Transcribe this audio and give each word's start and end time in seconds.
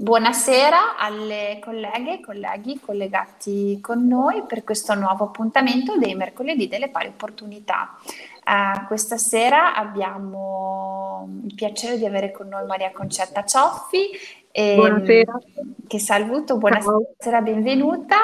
Buonasera 0.00 0.96
alle 0.96 1.58
colleghe 1.62 2.14
e 2.14 2.20
colleghi 2.20 2.80
collegati 2.80 3.80
con 3.82 4.06
noi 4.06 4.44
per 4.46 4.64
questo 4.64 4.94
nuovo 4.94 5.24
appuntamento 5.24 5.98
dei 5.98 6.14
mercoledì 6.14 6.68
delle 6.68 6.88
pari 6.88 7.08
opportunità. 7.08 7.98
Uh, 8.42 8.86
questa 8.86 9.18
sera 9.18 9.74
abbiamo 9.74 11.28
il 11.44 11.54
piacere 11.54 11.98
di 11.98 12.06
avere 12.06 12.30
con 12.30 12.48
noi 12.48 12.64
Maria 12.64 12.92
Concetta 12.92 13.44
Cioffi. 13.44 14.08
E, 14.50 14.74
buonasera. 14.74 15.38
Che 15.86 15.98
saluto, 15.98 16.56
buonasera, 16.56 16.96
Ciao. 17.18 17.42
benvenuta. 17.42 18.16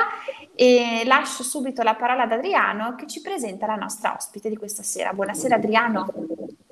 E 0.55 1.03
lascio 1.05 1.43
subito 1.43 1.83
la 1.83 1.95
parola 1.95 2.23
ad 2.23 2.33
Adriano 2.33 2.95
che 2.95 3.07
ci 3.07 3.21
presenta 3.21 3.67
la 3.67 3.77
nostra 3.77 4.15
ospite 4.17 4.49
di 4.49 4.57
questa 4.57 4.83
sera. 4.83 5.13
Buonasera 5.13 5.57
Adriano. 5.57 6.09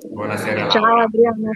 Buonasera. 0.02 0.70
Ciao 0.70 0.96
Adriano. 1.00 1.50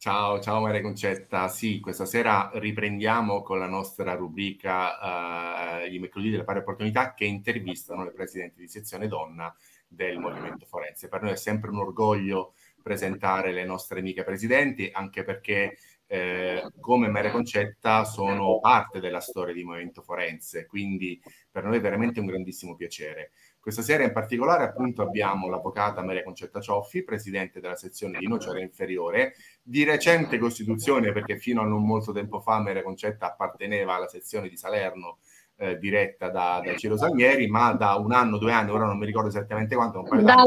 Ciao, 0.00 0.38
ciao 0.40 0.60
Maria 0.60 0.80
Concetta. 0.80 1.48
Sì, 1.48 1.80
questa 1.80 2.04
sera 2.04 2.52
riprendiamo 2.54 3.42
con 3.42 3.58
la 3.58 3.66
nostra 3.66 4.14
rubrica 4.14 5.82
uh, 5.82 5.92
I 5.92 5.98
mercoledì 5.98 6.30
delle 6.30 6.44
pari 6.44 6.60
opportunità 6.60 7.14
che 7.14 7.24
intervistano 7.24 8.04
le 8.04 8.12
presidenti 8.12 8.60
di 8.60 8.68
sezione 8.68 9.08
donna 9.08 9.52
del 9.88 10.20
movimento 10.20 10.66
forense. 10.66 11.08
Per 11.08 11.22
noi 11.22 11.32
è 11.32 11.36
sempre 11.36 11.70
un 11.70 11.78
orgoglio 11.78 12.54
presentare 12.80 13.50
le 13.50 13.64
nostre 13.64 13.98
amiche 13.98 14.22
presidenti, 14.22 14.88
anche 14.92 15.24
perché 15.24 15.78
eh, 16.06 16.70
come 16.78 17.08
Maria 17.08 17.32
Concetta 17.32 18.04
sono 18.04 18.60
parte 18.60 19.00
della 19.00 19.20
storia 19.20 19.52
di 19.52 19.64
movimento 19.64 20.02
forense, 20.02 20.66
quindi 20.66 21.20
per 21.50 21.64
noi 21.64 21.78
è 21.78 21.80
veramente 21.80 22.20
un 22.20 22.26
grandissimo 22.26 22.76
piacere. 22.76 23.32
Questa 23.60 23.82
sera 23.82 24.04
in 24.04 24.12
particolare 24.12 24.64
appunto 24.64 25.02
abbiamo 25.02 25.48
l'avvocata 25.48 26.02
Maria 26.02 26.22
Concetta 26.22 26.60
Cioffi, 26.60 27.04
presidente 27.04 27.60
della 27.60 27.76
sezione 27.76 28.18
di 28.18 28.26
Nocera 28.26 28.60
Inferiore, 28.60 29.34
di 29.62 29.84
recente 29.84 30.38
costituzione 30.38 31.12
perché 31.12 31.36
fino 31.38 31.60
a 31.60 31.66
non 31.66 31.84
molto 31.84 32.12
tempo 32.12 32.40
fa 32.40 32.60
Maria 32.60 32.82
Concetta 32.82 33.26
apparteneva 33.26 33.94
alla 33.94 34.08
sezione 34.08 34.48
di 34.48 34.56
Salerno 34.56 35.18
eh, 35.58 35.76
diretta 35.78 36.30
da, 36.30 36.60
da 36.64 36.76
Ciro 36.76 36.96
Salieri, 36.96 37.48
ma 37.48 37.72
da 37.72 37.96
un 37.96 38.12
anno, 38.12 38.38
due 38.38 38.52
anni, 38.52 38.70
ora 38.70 38.86
non 38.86 38.96
mi 38.96 39.06
ricordo 39.06 39.28
esattamente 39.28 39.74
quanto. 39.74 40.02
Dal 40.02 40.46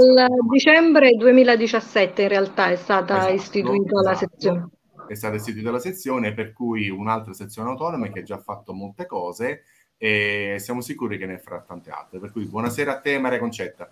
dicembre 0.50 1.12
2017 1.12 2.22
in 2.22 2.28
realtà 2.30 2.70
è 2.70 2.76
stata 2.76 3.17
esatto, 3.17 3.34
istituita 3.34 4.00
esatto. 4.00 4.02
la 4.02 4.16
sezione. 4.16 4.70
È 5.08 5.14
stata 5.14 5.36
istituita 5.36 5.72
la 5.72 5.80
sezione, 5.80 6.34
per 6.34 6.54
cui 6.54 6.89
un'altra 6.89 7.34
sezione 7.34 7.70
autonoma 7.70 8.08
che 8.08 8.20
ha 8.20 8.23
già 8.23 8.38
fatto 8.38 8.73
molte 8.73 9.06
cose 9.06 9.64
e 10.04 10.56
siamo 10.58 10.82
sicuri 10.82 11.20
che 11.20 11.28
ne 11.28 11.38
farà 11.38 11.60
tante 11.62 11.92
altre. 11.92 12.18
Per 12.18 12.32
cui 12.32 12.46
buonasera 12.46 12.94
a 12.94 13.00
te 13.00 13.20
Maria 13.20 13.38
Concetta. 13.38 13.88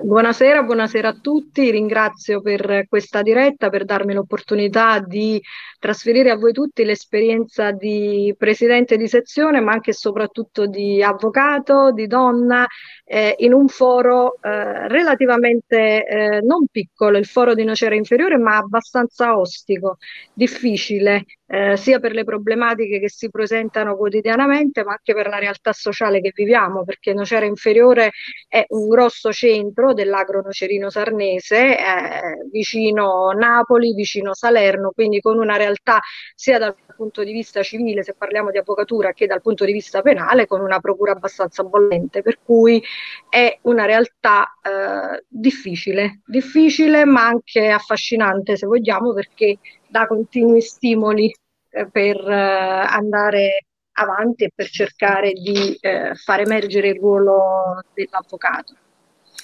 Buonasera, 0.00 0.62
buonasera 0.62 1.08
a 1.08 1.18
tutti, 1.20 1.72
ringrazio 1.72 2.40
per 2.40 2.86
questa 2.88 3.20
diretta, 3.20 3.68
per 3.68 3.84
darmi 3.84 4.14
l'opportunità 4.14 5.00
di 5.00 5.42
trasferire 5.80 6.30
a 6.30 6.36
voi 6.36 6.52
tutti 6.52 6.84
l'esperienza 6.84 7.72
di 7.72 8.32
presidente 8.38 8.96
di 8.96 9.08
sezione, 9.08 9.60
ma 9.60 9.72
anche 9.72 9.90
e 9.90 9.94
soprattutto 9.94 10.68
di 10.68 11.02
avvocato, 11.02 11.90
di 11.90 12.06
donna, 12.06 12.64
eh, 13.04 13.34
in 13.38 13.52
un 13.52 13.66
foro 13.66 14.40
eh, 14.40 14.86
relativamente 14.86 16.06
eh, 16.06 16.40
non 16.42 16.66
piccolo, 16.70 17.18
il 17.18 17.26
foro 17.26 17.54
di 17.54 17.64
Nocera 17.64 17.96
Inferiore, 17.96 18.38
ma 18.38 18.56
abbastanza 18.56 19.36
ostico, 19.36 19.96
difficile, 20.32 21.24
eh, 21.50 21.76
sia 21.76 21.98
per 21.98 22.12
le 22.12 22.24
problematiche 22.24 23.00
che 23.00 23.08
si 23.08 23.30
presentano 23.30 23.96
quotidianamente, 23.96 24.84
ma 24.84 24.92
anche 24.92 25.14
per 25.14 25.28
la 25.28 25.38
realtà 25.38 25.72
sociale 25.72 26.20
che 26.20 26.32
viviamo, 26.34 26.84
perché 26.84 27.14
Nocera 27.14 27.46
Inferiore 27.46 28.10
è 28.46 28.64
un 28.68 28.88
grosso 28.88 29.32
centro 29.32 29.94
dell'agro 29.94 30.42
nocerino 30.42 30.90
sarnese, 30.90 31.78
eh, 31.78 32.48
vicino 32.52 33.30
Napoli, 33.30 33.94
vicino 33.94 34.34
Salerno, 34.34 34.92
quindi 34.94 35.20
con 35.20 35.38
una 35.38 35.56
realtà 35.56 36.00
sia 36.34 36.58
dal 36.58 36.74
punto 36.94 37.24
di 37.24 37.32
vista 37.32 37.62
civile, 37.62 38.02
se 38.02 38.14
parliamo 38.14 38.50
di 38.50 38.58
avvocatura, 38.58 39.12
che 39.12 39.26
dal 39.26 39.40
punto 39.40 39.64
di 39.64 39.72
vista 39.72 40.02
penale, 40.02 40.46
con 40.46 40.60
una 40.60 40.80
procura 40.80 41.12
abbastanza 41.12 41.62
bollente, 41.62 42.20
per 42.22 42.40
cui 42.42 42.82
è 43.30 43.58
una 43.62 43.86
realtà 43.86 44.54
eh, 44.62 45.24
difficile, 45.28 46.20
difficile 46.26 47.04
ma 47.06 47.26
anche 47.26 47.68
affascinante 47.68 48.56
se 48.56 48.66
vogliamo, 48.66 49.14
perché 49.14 49.58
dà 49.88 50.06
continui 50.06 50.60
stimoli 50.60 51.34
eh, 51.70 51.88
per 51.90 52.16
eh, 52.16 52.86
andare 52.88 53.66
avanti 53.92 54.44
e 54.44 54.52
per 54.54 54.68
cercare 54.68 55.32
di 55.32 55.76
eh, 55.80 56.14
far 56.14 56.40
emergere 56.40 56.88
il 56.88 56.98
ruolo 56.98 57.82
dell'avvocato. 57.92 58.74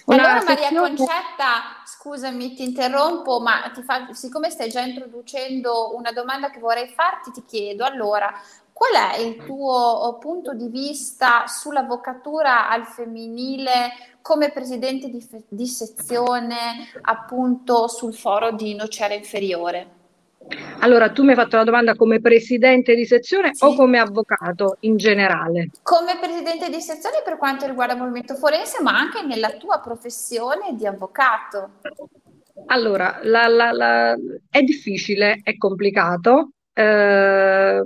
Allora 0.07 0.43
Maria 0.45 0.69
Concetta, 0.69 1.83
scusami, 1.87 2.55
ti 2.55 2.63
interrompo, 2.63 3.41
ma 3.41 3.71
ti 3.73 3.83
fa, 3.83 4.13
siccome 4.13 4.51
stai 4.51 4.69
già 4.69 4.83
introducendo 4.83 5.97
una 5.97 6.13
domanda 6.13 6.51
che 6.51 6.59
vorrei 6.59 6.89
farti, 6.89 7.31
ti 7.31 7.45
chiedo 7.47 7.85
allora, 7.85 8.31
qual 8.71 8.93
è 8.93 9.19
il 9.19 9.43
tuo 9.45 10.19
punto 10.21 10.53
di 10.53 10.69
vista 10.69 11.47
sull'avvocatura 11.47 12.69
al 12.69 12.85
femminile 12.85 13.93
come 14.21 14.51
presidente 14.51 15.09
di, 15.09 15.27
di 15.49 15.67
sezione 15.67 16.91
appunto 17.03 17.89
sul 17.89 18.15
foro 18.15 18.51
di 18.51 18.75
Nocera 18.75 19.15
Inferiore? 19.15 20.03
Allora, 20.81 21.11
tu 21.11 21.23
mi 21.23 21.31
hai 21.31 21.37
fatto 21.37 21.57
la 21.57 21.65
domanda 21.65 21.95
come 21.95 22.21
presidente 22.21 22.95
di 22.95 23.07
sezione 23.07 23.55
sì. 23.55 23.65
o 23.65 23.75
come 23.75 23.99
avvocato 23.99 24.77
in 24.81 24.97
generale? 24.97 25.71
Come 25.83 26.19
presidente 26.21 26.69
di 26.69 26.81
sezione 26.81 27.23
per 27.25 27.39
quanto 27.39 27.67
riguarda 27.67 27.95
il 27.95 28.01
movimento 28.01 28.35
forense, 28.35 28.83
ma 28.83 28.93
anche 28.93 29.23
nella 29.23 29.53
tua 29.53 29.81
professione 29.81 30.75
di 30.75 30.87
avvocato. 30.87 31.71
Allora, 32.67 33.21
la, 33.23 33.47
la, 33.47 33.73
la, 33.73 34.17
è 34.51 34.63
difficile, 34.63 35.41
è 35.43 35.57
complicato. 35.57 36.51
Eh, 36.77 37.81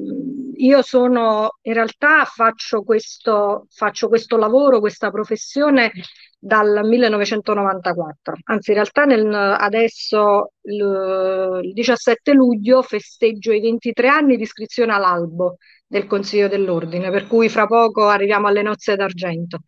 io 0.56 0.82
sono, 0.82 1.58
in 1.62 1.74
realtà 1.74 2.24
faccio 2.24 2.82
questo, 2.82 3.66
faccio 3.70 4.08
questo 4.08 4.36
lavoro, 4.36 4.80
questa 4.80 5.10
professione 5.10 5.92
dal 6.38 6.80
1994. 6.84 8.36
Anzi, 8.44 8.70
in 8.70 8.76
realtà 8.76 9.04
nel, 9.04 9.32
adesso 9.32 10.52
il, 10.62 11.60
il 11.64 11.72
17 11.72 12.32
luglio 12.32 12.82
festeggio 12.82 13.52
i 13.52 13.60
23 13.60 14.08
anni 14.08 14.36
di 14.36 14.42
iscrizione 14.42 14.92
all'albo 14.92 15.58
del 15.86 16.06
Consiglio 16.06 16.48
dell'Ordine, 16.48 17.10
per 17.10 17.26
cui 17.26 17.48
fra 17.48 17.66
poco 17.66 18.06
arriviamo 18.06 18.46
alle 18.46 18.62
nozze 18.62 18.96
d'argento. 18.96 19.60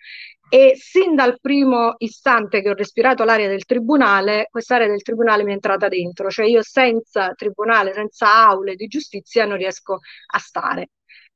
E 0.52 0.72
sin 0.74 1.14
dal 1.14 1.38
primo 1.40 1.94
istante 1.98 2.60
che 2.60 2.70
ho 2.70 2.74
respirato 2.74 3.22
l'aria 3.22 3.46
del 3.48 3.64
tribunale, 3.64 4.48
quest'area 4.50 4.88
del 4.88 5.02
tribunale 5.02 5.44
mi 5.44 5.50
è 5.50 5.54
entrata 5.54 5.86
dentro, 5.86 6.28
cioè 6.28 6.46
io 6.46 6.60
senza 6.62 7.32
tribunale, 7.34 7.92
senza 7.92 8.34
aule 8.48 8.74
di 8.74 8.88
giustizia 8.88 9.44
non 9.46 9.56
riesco 9.56 10.00
a 10.32 10.38
stare. 10.38 10.90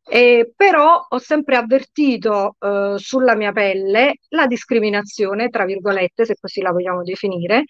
Eh, 0.06 0.52
però 0.54 1.06
ho 1.08 1.18
sempre 1.18 1.56
avvertito 1.56 2.56
eh, 2.58 2.94
sulla 2.98 3.36
mia 3.36 3.52
pelle 3.52 4.16
la 4.30 4.46
discriminazione, 4.46 5.48
tra 5.48 5.64
virgolette, 5.64 6.24
se 6.24 6.34
così 6.40 6.60
la 6.60 6.72
vogliamo 6.72 7.02
definire, 7.04 7.64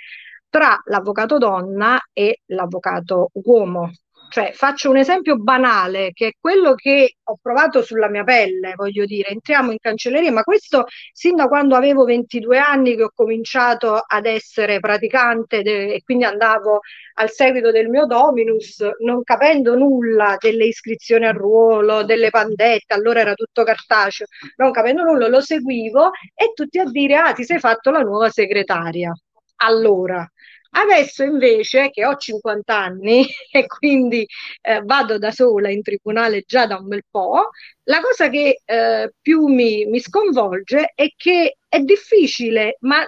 tra 0.49 0.81
l'avvocato 0.87 1.37
donna 1.39 2.01
e 2.13 2.41
l'avvocato 2.47 3.31
uomo. 3.35 3.91
Cioè, 4.35 4.51
faccio 4.53 4.91
un 4.91 4.97
esempio 4.97 5.37
banale, 5.39 6.11
che 6.13 6.27
è 6.27 6.33
quello 6.41 6.75
che 6.75 7.19
ho 7.23 7.39
provato 7.41 7.83
sulla 7.83 8.09
mia 8.09 8.25
pelle, 8.25 8.73
voglio 8.75 9.05
dire, 9.05 9.29
entriamo 9.29 9.71
in 9.71 9.79
cancelleria, 9.79 10.33
ma 10.33 10.43
questo 10.43 10.87
sin 11.13 11.37
da 11.37 11.47
quando 11.47 11.77
avevo 11.77 12.05
22 12.05 12.59
anni 12.59 12.97
che 12.97 13.05
ho 13.05 13.13
cominciato 13.15 13.95
ad 14.05 14.27
essere 14.27 14.81
praticante 14.81 15.63
de- 15.63 15.95
e 15.95 16.03
quindi 16.03 16.25
andavo 16.25 16.81
al 17.15 17.31
seguito 17.31 17.71
del 17.71 17.89
mio 17.89 18.07
dominus, 18.07 18.85
non 19.05 19.23
capendo 19.23 19.77
nulla 19.77 20.35
delle 20.41 20.65
iscrizioni 20.65 21.27
al 21.27 21.35
ruolo, 21.35 22.03
delle 22.03 22.31
pandette, 22.31 22.93
allora 22.93 23.21
era 23.21 23.35
tutto 23.35 23.63
cartaceo, 23.63 24.27
non 24.57 24.73
capendo 24.73 25.05
nulla, 25.05 25.29
lo 25.29 25.41
seguivo 25.41 26.11
e 26.35 26.53
tutti 26.55 26.81
a 26.81 26.85
dire, 26.87 27.15
ah, 27.17 27.33
ti 27.33 27.45
sei 27.45 27.61
fatto 27.61 27.91
la 27.93 28.01
nuova 28.01 28.29
segretaria. 28.31 29.13
Allora, 29.59 30.29
Adesso 30.77 31.23
invece 31.23 31.91
che 31.91 32.05
ho 32.05 32.17
50 32.17 32.77
anni 32.77 33.25
e 33.51 33.67
quindi 33.67 34.27
eh, 34.61 34.81
vado 34.85 35.19
da 35.19 35.31
sola 35.31 35.71
in 35.71 35.83
tribunale 35.83 36.43
già 36.47 36.67
da 36.67 36.79
un 36.79 36.89
bel 36.89 37.05
po', 37.09 37.51
la 37.85 38.01
cosa 38.01 38.29
che 38.29 38.61
eh, 38.65 39.13
più 39.21 39.47
mi, 39.47 39.85
mi 39.87 40.01
sconvolge 40.01 40.93
è 40.95 41.09
che 41.17 41.59
è 41.69 41.79
difficile, 41.81 42.77
ma 42.81 43.03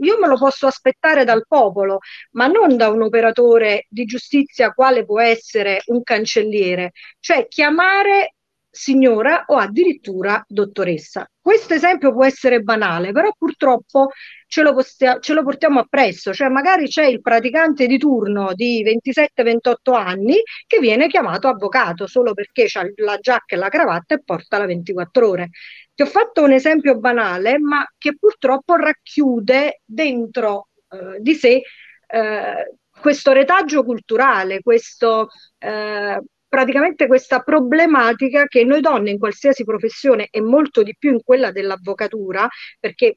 io 0.00 0.18
me 0.18 0.26
lo 0.26 0.36
posso 0.36 0.66
aspettare 0.66 1.24
dal 1.24 1.44
popolo, 1.46 1.98
ma 2.32 2.46
non 2.46 2.76
da 2.76 2.88
un 2.88 3.02
operatore 3.02 3.86
di 3.88 4.04
giustizia 4.04 4.72
quale 4.72 5.04
può 5.04 5.20
essere 5.20 5.82
un 5.86 6.02
cancelliere, 6.02 6.92
cioè 7.20 7.46
chiamare 7.48 8.34
signora 8.74 9.44
o 9.48 9.56
addirittura 9.56 10.42
dottoressa. 10.48 11.28
Questo 11.38 11.74
esempio 11.74 12.12
può 12.12 12.24
essere 12.24 12.60
banale, 12.60 13.12
però 13.12 13.30
purtroppo 13.36 14.08
ce 14.46 14.62
lo, 14.62 14.72
postia- 14.72 15.18
ce 15.20 15.34
lo 15.34 15.42
portiamo 15.42 15.80
appresso, 15.80 16.32
cioè 16.32 16.48
magari 16.48 16.86
c'è 16.88 17.04
il 17.04 17.20
praticante 17.20 17.86
di 17.86 17.98
turno 17.98 18.54
di 18.54 18.82
27-28 18.82 19.94
anni 19.94 20.36
che 20.66 20.78
viene 20.78 21.08
chiamato 21.08 21.48
avvocato 21.48 22.06
solo 22.06 22.32
perché 22.32 22.66
ha 22.72 22.82
la 22.96 23.18
giacca 23.18 23.56
e 23.56 23.58
la 23.58 23.68
cravatta 23.68 24.14
e 24.14 24.22
porta 24.22 24.56
la 24.58 24.66
24 24.66 25.28
ore. 25.28 25.50
Ti 25.94 26.02
ho 26.02 26.06
fatto 26.06 26.42
un 26.42 26.52
esempio 26.52 26.98
banale, 26.98 27.58
ma 27.58 27.84
che 27.98 28.16
purtroppo 28.16 28.76
racchiude 28.76 29.82
dentro 29.84 30.68
eh, 30.88 31.20
di 31.20 31.34
sé 31.34 31.60
eh, 32.06 32.74
questo 33.00 33.32
retaggio 33.32 33.84
culturale, 33.84 34.60
questo, 34.62 35.28
eh, 35.58 36.22
praticamente 36.52 37.06
questa 37.06 37.40
problematica 37.40 38.44
che 38.44 38.62
noi 38.62 38.82
donne 38.82 39.08
in 39.08 39.18
qualsiasi 39.18 39.64
professione 39.64 40.28
e 40.30 40.42
molto 40.42 40.82
di 40.82 40.94
più 40.98 41.10
in 41.10 41.22
quella 41.24 41.50
dell'avvocatura, 41.50 42.46
perché 42.78 43.16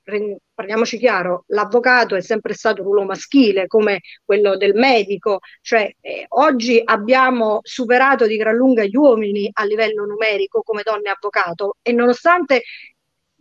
parliamoci 0.54 0.98
chiaro, 0.98 1.44
l'avvocato 1.48 2.16
è 2.16 2.22
sempre 2.22 2.54
stato 2.54 2.80
un 2.80 2.88
ruolo 2.88 3.04
maschile 3.04 3.68
come 3.68 4.00
quello 4.24 4.56
del 4.56 4.74
medico, 4.74 5.40
cioè 5.60 5.92
eh, 6.00 6.24
oggi 6.30 6.82
abbiamo 6.82 7.60
superato 7.62 8.26
di 8.26 8.38
gran 8.38 8.56
lunga 8.56 8.86
gli 8.86 8.96
uomini 8.96 9.50
a 9.52 9.66
livello 9.66 10.06
numerico 10.06 10.62
come 10.62 10.84
donne 10.86 11.10
avvocato 11.10 11.76
e 11.82 11.92
nonostante 11.92 12.62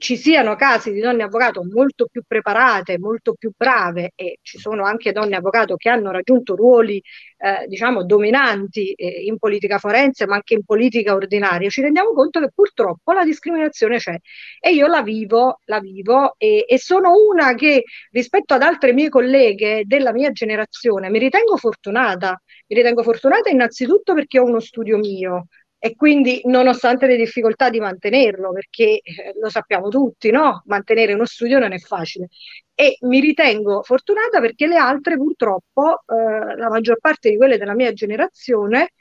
ci 0.04 0.18
siano 0.18 0.54
casi 0.54 0.92
di 0.92 1.00
donne 1.00 1.22
avvocato 1.22 1.64
molto 1.64 2.04
più 2.12 2.22
preparate, 2.26 2.98
molto 2.98 3.32
più 3.32 3.52
brave 3.56 4.12
e 4.14 4.38
ci 4.42 4.58
sono 4.58 4.84
anche 4.84 5.12
donne 5.12 5.34
avvocato 5.36 5.76
che 5.76 5.88
hanno 5.88 6.10
raggiunto 6.10 6.54
ruoli 6.54 7.02
eh, 7.38 7.66
diciamo 7.66 8.04
dominanti 8.04 8.92
eh, 8.92 9.24
in 9.24 9.38
politica 9.38 9.78
forense 9.78 10.26
ma 10.26 10.34
anche 10.34 10.52
in 10.52 10.62
politica 10.62 11.14
ordinaria, 11.14 11.70
ci 11.70 11.80
rendiamo 11.80 12.12
conto 12.12 12.38
che 12.38 12.50
purtroppo 12.54 13.12
la 13.12 13.24
discriminazione 13.24 13.96
c'è 13.96 14.14
e 14.60 14.74
io 14.74 14.88
la 14.88 15.00
vivo, 15.00 15.60
la 15.64 15.80
vivo 15.80 16.34
e, 16.36 16.66
e 16.68 16.78
sono 16.78 17.14
una 17.30 17.54
che 17.54 17.84
rispetto 18.10 18.52
ad 18.52 18.60
altre 18.60 18.92
mie 18.92 19.08
colleghe 19.08 19.84
della 19.86 20.12
mia 20.12 20.32
generazione 20.32 21.08
mi 21.08 21.18
ritengo 21.18 21.56
fortunata, 21.56 22.38
mi 22.66 22.76
ritengo 22.76 23.02
fortunata 23.02 23.48
innanzitutto 23.48 24.12
perché 24.12 24.38
ho 24.38 24.44
uno 24.44 24.60
studio 24.60 24.98
mio, 24.98 25.46
e 25.84 25.96
quindi 25.96 26.40
nonostante 26.44 27.06
le 27.06 27.14
difficoltà 27.14 27.68
di 27.68 27.78
mantenerlo, 27.78 28.52
perché 28.52 29.00
eh, 29.02 29.34
lo 29.38 29.50
sappiamo 29.50 29.88
tutti, 29.88 30.30
no? 30.30 30.62
mantenere 30.64 31.12
uno 31.12 31.26
studio 31.26 31.58
non 31.58 31.74
è 31.74 31.78
facile. 31.78 32.28
E 32.74 32.96
mi 33.02 33.20
ritengo 33.20 33.82
fortunata 33.82 34.40
perché 34.40 34.66
le 34.66 34.76
altre 34.76 35.16
purtroppo, 35.18 36.02
eh, 36.06 36.56
la 36.56 36.70
maggior 36.70 36.98
parte 37.00 37.28
di 37.28 37.36
quelle 37.36 37.58
della 37.58 37.74
mia 37.74 37.92
generazione, 37.92 38.92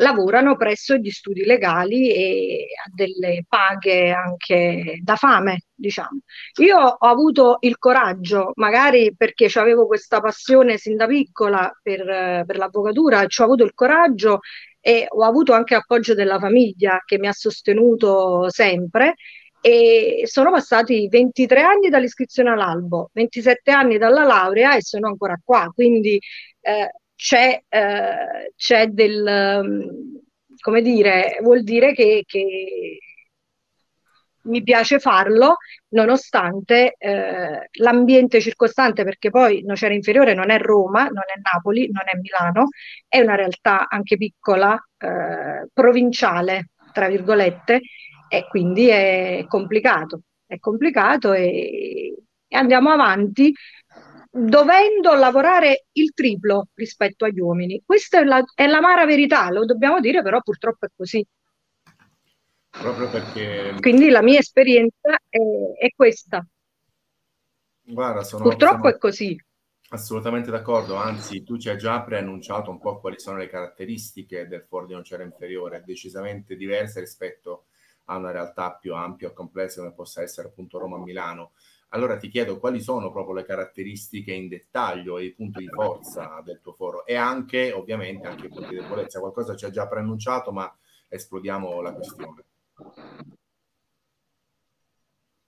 lavorano 0.00 0.54
presso 0.54 0.96
gli 0.96 1.10
studi 1.10 1.44
legali 1.44 2.12
e 2.12 2.66
a 2.84 2.90
delle 2.94 3.44
paghe 3.48 4.10
anche 4.10 4.98
da 5.02 5.16
fame, 5.16 5.62
diciamo. 5.74 6.20
Io 6.58 6.78
ho 6.78 7.06
avuto 7.08 7.56
il 7.60 7.78
coraggio, 7.78 8.52
magari 8.56 9.14
perché 9.16 9.48
avevo 9.54 9.86
questa 9.86 10.20
passione 10.20 10.76
sin 10.76 10.96
da 10.96 11.06
piccola 11.06 11.72
per, 11.82 12.44
per 12.44 12.58
l'avvocatura, 12.58 13.26
ci 13.26 13.40
ho 13.40 13.44
avuto 13.44 13.64
il 13.64 13.72
coraggio 13.72 14.40
e 14.88 15.06
ho 15.06 15.22
avuto 15.22 15.52
anche 15.52 15.74
appoggio 15.74 16.14
della 16.14 16.38
famiglia 16.38 17.02
che 17.04 17.18
mi 17.18 17.26
ha 17.28 17.32
sostenuto 17.32 18.48
sempre. 18.48 19.16
E 19.60 20.22
sono 20.24 20.50
passati 20.50 21.08
23 21.08 21.60
anni 21.60 21.90
dall'iscrizione 21.90 22.48
all'albo, 22.50 23.10
27 23.12 23.70
anni 23.70 23.98
dalla 23.98 24.24
laurea 24.24 24.74
e 24.76 24.82
sono 24.82 25.08
ancora 25.08 25.38
qua, 25.44 25.70
quindi 25.74 26.18
eh, 26.60 26.90
c'è, 27.14 27.62
eh, 27.68 28.52
c'è 28.56 28.86
del, 28.86 29.60
mm, 29.62 29.88
come 30.58 30.80
dire, 30.80 31.38
vuol 31.42 31.62
dire 31.64 31.92
che, 31.92 32.22
che 32.26 32.98
mi 34.48 34.62
piace 34.62 34.98
farlo 34.98 35.56
nonostante 35.90 36.94
eh, 36.98 37.68
l'ambiente 37.78 38.40
circostante, 38.40 39.04
perché 39.04 39.30
poi 39.30 39.62
Nocera 39.64 39.94
Inferiore 39.94 40.34
non 40.34 40.50
è 40.50 40.58
Roma, 40.58 41.04
non 41.04 41.24
è 41.26 41.40
Napoli, 41.52 41.90
non 41.90 42.02
è 42.06 42.16
Milano, 42.18 42.68
è 43.06 43.20
una 43.20 43.34
realtà 43.34 43.88
anche 43.88 44.16
piccola, 44.16 44.74
eh, 44.98 45.68
provinciale, 45.72 46.70
tra 46.92 47.08
virgolette, 47.08 47.80
e 48.28 48.46
quindi 48.48 48.88
è 48.88 49.44
complicato. 49.48 50.22
È 50.46 50.58
complicato 50.58 51.32
e, 51.32 52.14
e 52.46 52.56
andiamo 52.56 52.90
avanti 52.90 53.52
dovendo 54.30 55.14
lavorare 55.14 55.86
il 55.92 56.12
triplo 56.12 56.68
rispetto 56.74 57.24
agli 57.24 57.40
uomini. 57.40 57.82
Questa 57.84 58.20
è, 58.20 58.24
la, 58.24 58.42
è 58.54 58.66
l'amara 58.66 59.04
verità, 59.04 59.50
lo 59.50 59.64
dobbiamo 59.64 60.00
dire, 60.00 60.22
però 60.22 60.40
purtroppo 60.40 60.86
è 60.86 60.90
così. 60.94 61.24
Proprio 62.80 63.10
perché... 63.10 63.74
Quindi 63.80 64.08
la 64.08 64.22
mia 64.22 64.38
esperienza 64.38 65.18
è, 65.28 65.38
è 65.78 65.88
questa. 65.94 66.46
Guarda, 67.82 68.22
sono, 68.22 68.42
purtroppo 68.42 68.82
sono 68.82 68.94
è 68.94 68.98
così. 68.98 69.42
Assolutamente 69.90 70.50
d'accordo, 70.50 70.96
anzi 70.96 71.42
tu 71.42 71.56
ci 71.56 71.70
hai 71.70 71.78
già 71.78 72.02
preannunciato 72.02 72.70
un 72.70 72.78
po' 72.78 73.00
quali 73.00 73.18
sono 73.18 73.38
le 73.38 73.48
caratteristiche 73.48 74.46
del 74.46 74.64
Foro 74.68 74.84
di 74.84 74.92
Nocera 74.92 75.22
Inferiore, 75.22 75.82
decisamente 75.84 76.56
diverse 76.56 77.00
rispetto 77.00 77.64
a 78.04 78.16
una 78.16 78.30
realtà 78.30 78.74
più 78.74 78.94
ampia 78.94 79.28
o 79.28 79.32
complessa 79.32 79.80
come 79.80 79.94
possa 79.94 80.20
essere 80.20 80.48
appunto 80.48 80.78
Roma-Milano. 80.78 81.52
Allora 81.90 82.18
ti 82.18 82.28
chiedo 82.28 82.58
quali 82.58 82.80
sono 82.80 83.10
proprio 83.10 83.34
le 83.34 83.44
caratteristiche 83.44 84.32
in 84.32 84.48
dettaglio 84.48 85.16
e 85.16 85.24
i 85.24 85.32
punti 85.32 85.60
di 85.60 85.68
forza 85.68 86.42
del 86.44 86.60
tuo 86.60 86.74
foro 86.74 87.06
e 87.06 87.14
anche 87.16 87.72
ovviamente 87.72 88.26
anche 88.26 88.46
i 88.46 88.50
punti 88.50 88.74
di 88.74 88.80
debolezza. 88.80 89.20
Qualcosa 89.20 89.56
ci 89.56 89.64
ha 89.64 89.70
già 89.70 89.88
preannunciato, 89.88 90.52
ma 90.52 90.70
esplodiamo 91.08 91.80
la 91.80 91.94
questione. 91.94 92.44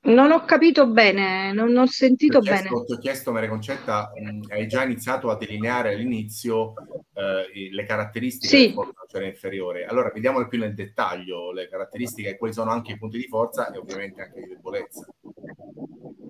Non 0.02 0.32
ho 0.32 0.44
capito 0.46 0.86
bene, 0.88 1.52
non 1.52 1.76
ho 1.76 1.86
sentito 1.86 2.40
chiesto, 2.40 2.68
bene. 2.74 2.84
Ti 2.86 2.92
ho 2.94 2.98
chiesto, 2.98 3.32
Maria 3.32 3.50
Concetta, 3.50 4.10
mh, 4.14 4.50
hai 4.50 4.66
già 4.66 4.82
iniziato 4.82 5.30
a 5.30 5.36
delineare 5.36 5.92
all'inizio 5.92 6.72
eh, 7.12 7.70
le 7.70 7.84
caratteristiche 7.84 8.56
Sì. 8.56 8.64
del 8.64 8.72
foro 8.72 8.92
maggiore 8.96 9.26
inferiore. 9.28 9.84
Allora, 9.84 10.10
vediamole 10.12 10.48
più 10.48 10.58
nel 10.58 10.74
dettaglio, 10.74 11.52
le 11.52 11.68
caratteristiche, 11.68 12.38
quali 12.38 12.54
sono 12.54 12.70
anche 12.70 12.92
i 12.92 12.98
punti 12.98 13.18
di 13.18 13.28
forza 13.28 13.70
e 13.70 13.76
ovviamente 13.78 14.22
anche 14.22 14.40
di 14.40 14.48
debolezza. 14.48 15.06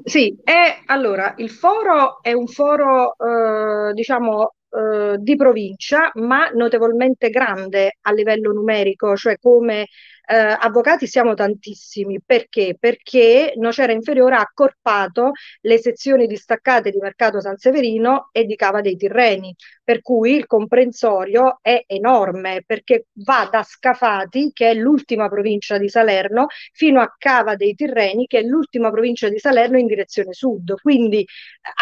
Sì, 0.03 0.37
è 0.43 0.81
allora 0.87 1.35
il 1.37 1.51
foro 1.51 2.21
è 2.23 2.33
un 2.33 2.49
foro, 2.49 3.15
eh, 3.19 3.93
diciamo, 3.93 4.55
eh, 4.71 5.17
di 5.19 5.37
provincia, 5.37 6.11
ma 6.15 6.49
notevolmente 6.49 7.29
grande 7.31 7.99
a 8.01 8.13
livello 8.13 8.53
numerico, 8.53 9.15
cioè 9.17 9.37
come 9.39 9.87
eh, 10.31 10.57
avvocati 10.59 11.09
siamo 11.09 11.35
tantissimi. 11.35 12.21
Perché? 12.25 12.77
Perché 12.79 13.55
Nocera 13.57 13.93
Inferiore 13.93 14.37
ha 14.37 14.41
accorpato 14.41 15.33
le 15.63 15.79
sezioni 15.79 16.27
distaccate 16.29 16.91
di 16.91 16.99
Mercato 16.99 17.41
San 17.41 17.57
Severino 17.57 18.29
e 18.31 18.45
di 18.45 18.55
Cava 18.55 18.81
dei 18.81 18.97
Tirreni, 18.97 19.55
per 19.91 20.03
cui 20.03 20.37
il 20.37 20.47
comprensorio 20.47 21.59
è 21.61 21.83
enorme 21.89 22.63
perché 22.65 23.07
va 23.25 23.49
da 23.51 23.65
Scafati, 23.65 24.53
che 24.53 24.71
è 24.71 24.75
l'ultima 24.75 25.29
provincia 25.29 25.79
di 25.79 25.89
Salerno, 25.89 26.47
fino 26.71 27.01
a 27.01 27.13
Cava 27.19 27.57
dei 27.57 27.75
Tirreni, 27.75 28.29
che 28.29 28.39
è 28.39 28.43
l'ultima 28.43 28.93
provincia 28.93 29.29
di 29.29 29.41
Salerno 29.41 29.79
in 29.79 29.87
direzione 29.87 30.33
sud. 30.33 30.75
Quindi 30.81 31.27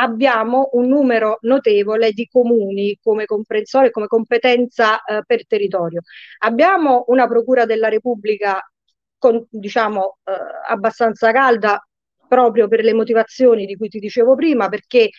abbiamo 0.01 0.71
un 0.73 0.87
numero 0.87 1.37
notevole 1.43 2.13
di 2.13 2.27
comuni 2.33 2.97
come 2.99 3.27
comprensorio, 3.27 3.91
come 3.91 4.07
competenza 4.07 5.03
eh, 5.03 5.21
per 5.27 5.47
territorio. 5.47 6.01
Abbiamo 6.39 7.05
una 7.09 7.27
Procura 7.27 7.67
della 7.67 7.89
Repubblica 7.91 8.59
con, 9.19 9.47
diciamo 9.51 10.17
eh, 10.25 10.33
abbastanza 10.67 11.31
calda 11.31 11.87
proprio 12.27 12.69
per 12.69 12.85
le 12.85 12.95
motivazioni 12.95 13.67
di 13.67 13.77
cui 13.77 13.89
ti 13.89 13.99
dicevo 13.99 14.35
prima, 14.35 14.71
perché 14.71 15.11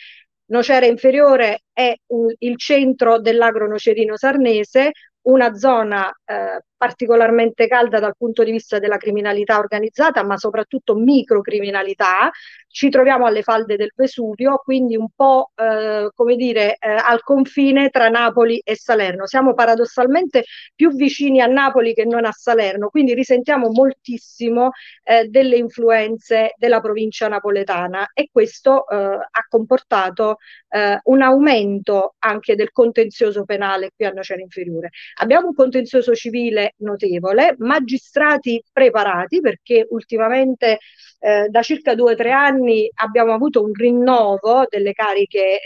Nocera 0.50 0.86
Inferiore 0.86 1.64
è 1.74 1.94
un, 2.08 2.34
il 2.40 2.58
centro 2.58 3.20
dell'agro 3.20 3.68
nocerino 3.68 4.18
sarnese, 4.18 4.92
una 5.24 5.54
zona 5.56 6.10
eh, 6.26 6.62
particolarmente 6.80 7.68
calda 7.68 8.00
dal 8.00 8.16
punto 8.18 8.42
di 8.42 8.52
vista 8.52 8.80
della 8.80 8.96
criminalità 8.96 9.60
organizzata, 9.60 10.24
ma 10.24 10.38
soprattutto 10.38 10.96
microcriminalità. 10.96 12.32
Ci 12.72 12.90
troviamo 12.90 13.26
alle 13.26 13.42
falde 13.42 13.76
del 13.76 13.92
Vesuvio, 13.94 14.62
quindi 14.64 14.96
un 14.96 15.10
po' 15.14 15.52
eh, 15.56 16.10
come 16.16 16.36
dire 16.38 16.78
eh, 16.80 16.90
al 16.90 17.22
confine 17.22 17.90
tra 17.90 18.08
Napoli 18.08 18.62
e 18.64 18.78
Salerno. 18.78 19.28
Siamo 19.28 19.54
paradossalmente 19.54 20.46
più 20.74 20.92
vicini 20.96 21.42
a 21.42 21.48
Napoli 21.48 21.94
che 21.94 22.06
non 22.06 22.24
a 22.24 22.32
Salerno, 22.32 22.88
quindi 22.88 23.14
risentiamo 23.14 23.70
moltissimo 23.72 24.70
eh, 25.04 25.26
delle 25.26 25.58
influenze 25.58 26.54
della 26.56 26.80
provincia 26.80 27.28
napoletana 27.28 28.12
e 28.14 28.30
questo 28.32 28.88
eh, 28.88 28.96
ha 28.96 29.46
comportato 29.50 30.38
eh, 30.70 30.98
un 31.04 31.22
aumento 31.22 32.16
anche 32.20 32.56
del 32.56 32.72
contenzioso 32.72 33.44
penale 33.44 33.92
qui 33.94 34.06
a 34.06 34.12
Nocera 34.12 34.42
Inferiore. 34.42 34.92
Abbiamo 35.16 35.48
un 35.48 35.56
contenzioso 35.56 36.14
civile 36.14 36.69
notevole, 36.78 37.56
magistrati 37.60 38.64
preparati 38.72 39.42
perché 39.42 39.86
ultimamente 39.90 40.80
eh, 41.20 41.48
da 41.50 41.62
circa 41.62 41.96
due 41.96 42.14
o 42.14 42.16
tre 42.16 42.32
anni 42.32 42.90
abbiamo 42.96 43.34
avuto 43.34 43.64
un 43.64 43.74
rinnovo 43.74 44.66
delle 44.70 44.94
cariche 44.94 45.56
eh, 45.56 45.60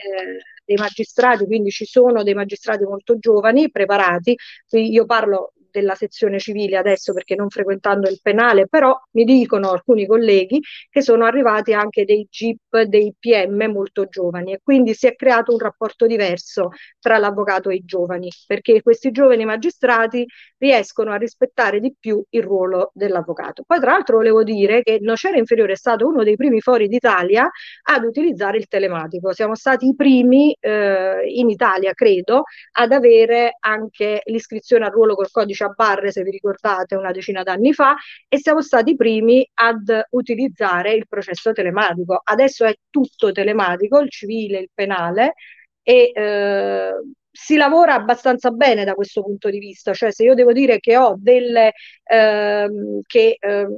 dei 0.66 0.78
magistrati, 0.78 1.46
quindi 1.46 1.70
ci 1.70 1.86
sono 1.86 2.24
dei 2.24 2.34
magistrati 2.34 2.84
molto 2.84 3.18
giovani, 3.18 3.70
preparati, 3.70 4.36
quindi 4.68 4.92
io 4.92 5.06
parlo 5.06 5.54
della 5.74 5.96
sezione 5.96 6.39
civile 6.39 6.77
adesso 6.77 7.13
perché 7.13 7.36
non 7.36 7.50
frequentando 7.50 8.08
il 8.10 8.20
penale, 8.22 8.68
però 8.68 8.96
mi 9.12 9.24
dicono 9.24 9.72
alcuni 9.72 10.06
colleghi 10.06 10.62
che 10.89 11.01
sono 11.01 11.25
arrivati 11.25 11.74
anche 11.74 12.06
dei 12.06 12.27
GIP, 12.30 12.84
dei 12.84 13.13
PM 13.18 13.72
molto 13.72 14.06
giovani 14.06 14.53
e 14.53 14.60
quindi 14.63 14.94
si 14.94 15.08
è 15.08 15.15
creato 15.15 15.51
un 15.51 15.58
rapporto 15.58 16.06
diverso 16.06 16.70
tra 17.00 17.18
l'avvocato 17.18 17.70
e 17.70 17.75
i 17.75 17.84
giovani, 17.84 18.30
perché 18.46 18.82
questi 18.84 19.12
giovani 19.12 19.46
magistrati 19.46 20.25
riescono 20.58 21.12
a 21.12 21.15
rispettare 21.15 21.80
di 21.80 21.96
più 22.00 22.24
il 22.30 22.44
ruolo 22.44 22.92
dell'avvocato. 22.94 23.63
Poi 23.65 23.80
tra 23.80 23.92
l'altro 23.92 24.18
volevo 24.18 24.44
dire 24.44 24.84
che 24.84 25.00
Nocera 25.01 25.38
Inferiore 25.38 25.74
è 25.74 25.75
stato 25.75 26.08
uno 26.08 26.24
dei 26.24 26.36
primi 26.36 26.62
fori 26.62 26.88
d'Italia 26.88 27.50
ad 27.84 28.03
utilizzare 28.03 28.58
il 28.58 28.68
telematico. 28.68 29.34
Siamo 29.34 29.56
stati 29.56 29.88
i 29.88 29.96
primi 29.96 30.56
eh, 30.60 31.24
in 31.27 31.50
Italia, 31.50 31.94
credo, 31.94 32.44
ad 32.74 32.92
avere 32.92 33.58
anche 33.60 34.22
l'iscrizione 34.25 34.86
al 34.86 34.92
ruolo 34.92 35.15
col 35.15 35.32
codice 35.32 35.62
a 35.65 35.70
barre, 35.70 36.12
se 36.12 36.24
vi 36.24 36.32
ricordate, 36.32 36.96
una 36.96 37.12
decina 37.12 37.43
d'anni 37.43 37.74
fa, 37.74 37.96
e 38.27 38.38
siamo 38.39 38.62
stati 38.62 38.91
i 38.91 38.96
primi 38.96 39.48
ad 39.55 40.05
utilizzare 40.12 40.93
il 40.93 41.08
processo 41.08 41.51
telematico. 41.51 42.20
Adesso 42.24 42.65
è 42.65 42.75
tutto 42.89 43.32
telematico, 43.32 44.00
il 44.00 44.10
civile, 44.10 44.60
il 44.60 44.70
penale, 44.74 45.34
e 45.82 46.12
eh, 46.13 46.93
si 47.32 47.55
lavora 47.55 47.96
abbastanza 47.96 48.51
bene 48.51 48.86
da 48.86 48.93
questo 48.93 49.24
punto 49.24 49.50
di 49.50 49.58
vista, 49.60 49.93
cioè 49.93 50.12
se 50.12 50.24
io 50.24 50.36
devo 50.36 50.53
dire 50.53 50.79
che 50.79 50.98
ho 50.98 51.15
delle 51.17 51.74
ehm, 52.03 53.01
che 53.08 53.38
ehm, 53.39 53.75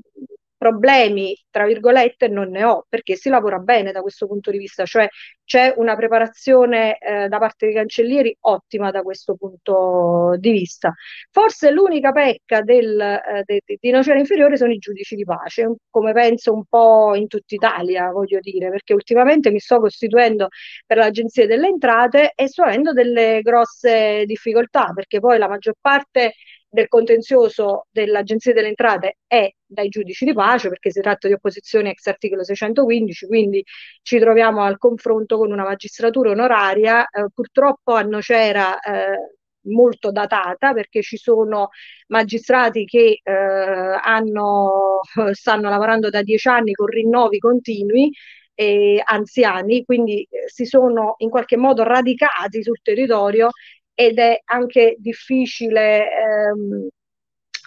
problemi, 0.65 1.37
tra 1.51 1.65
virgolette, 1.65 2.27
non 2.27 2.49
ne 2.49 2.63
ho, 2.63 2.85
perché 2.89 3.15
si 3.15 3.29
lavora 3.29 3.59
bene 3.59 3.91
da 3.91 4.01
questo 4.01 4.25
punto 4.25 4.49
di 4.49 4.57
vista, 4.57 4.83
cioè 4.85 5.07
c'è 5.43 5.73
una 5.77 5.95
preparazione 5.95 6.97
eh, 6.97 7.27
da 7.27 7.37
parte 7.37 7.67
dei 7.67 7.75
cancellieri 7.75 8.35
ottima 8.41 8.89
da 8.89 9.03
questo 9.03 9.35
punto 9.35 10.35
di 10.39 10.49
vista. 10.51 10.93
Forse 11.29 11.69
l'unica 11.69 12.11
pecca 12.11 12.61
del, 12.61 12.99
eh, 12.99 13.43
de, 13.45 13.61
de, 13.63 13.77
di 13.79 13.91
Nocera 13.91 14.17
Inferiore 14.17 14.57
sono 14.57 14.71
i 14.71 14.77
giudici 14.79 15.15
di 15.15 15.23
pace, 15.23 15.75
come 15.89 16.13
penso 16.13 16.51
un 16.51 16.63
po' 16.67 17.13
in 17.15 17.27
tutta 17.27 17.53
Italia, 17.53 18.09
voglio 18.09 18.39
dire, 18.41 18.69
perché 18.71 18.93
ultimamente 18.93 19.51
mi 19.51 19.59
sto 19.59 19.79
costituendo 19.79 20.47
per 20.85 20.97
l'Agenzia 20.97 21.45
delle 21.45 21.67
Entrate 21.67 22.31
e 22.35 22.47
sto 22.47 22.63
avendo 22.63 22.91
delle 22.91 23.41
grosse 23.43 24.23
difficoltà, 24.25 24.91
perché 24.95 25.19
poi 25.19 25.37
la 25.37 25.47
maggior 25.47 25.75
parte 25.79 26.33
del 26.67 26.87
contenzioso 26.87 27.85
dell'Agenzia 27.91 28.53
delle 28.53 28.67
Entrate 28.67 29.17
è 29.25 29.49
dai 29.65 29.89
giudici 29.89 30.25
di 30.25 30.33
pace 30.33 30.69
perché 30.69 30.91
si 30.91 31.01
tratta 31.01 31.27
di 31.27 31.33
opposizione 31.33 31.91
ex 31.91 32.05
articolo 32.07 32.43
615, 32.43 33.27
quindi 33.27 33.63
ci 34.01 34.19
troviamo 34.19 34.63
al 34.63 34.77
confronto 34.77 35.37
con 35.37 35.51
una 35.51 35.63
magistratura 35.63 36.31
onoraria, 36.31 37.05
eh, 37.07 37.27
purtroppo 37.33 37.93
a 37.93 38.01
Nocera 38.01 38.79
eh, 38.79 39.35
molto 39.67 40.11
datata 40.11 40.73
perché 40.73 41.01
ci 41.01 41.17
sono 41.17 41.69
magistrati 42.07 42.85
che 42.85 43.19
eh, 43.23 43.31
hanno, 43.31 44.99
stanno 45.31 45.69
lavorando 45.69 46.09
da 46.09 46.21
dieci 46.21 46.47
anni 46.47 46.73
con 46.73 46.87
rinnovi 46.87 47.39
continui 47.39 48.11
e 48.53 49.01
anziani, 49.03 49.83
quindi 49.83 50.21
eh, 50.23 50.47
si 50.47 50.65
sono 50.65 51.15
in 51.17 51.29
qualche 51.29 51.57
modo 51.57 51.83
radicati 51.83 52.63
sul 52.63 52.79
territorio 52.81 53.49
ed 53.93 54.17
è 54.19 54.39
anche 54.45 54.95
difficile 54.99 56.09
ehm, 56.11 56.87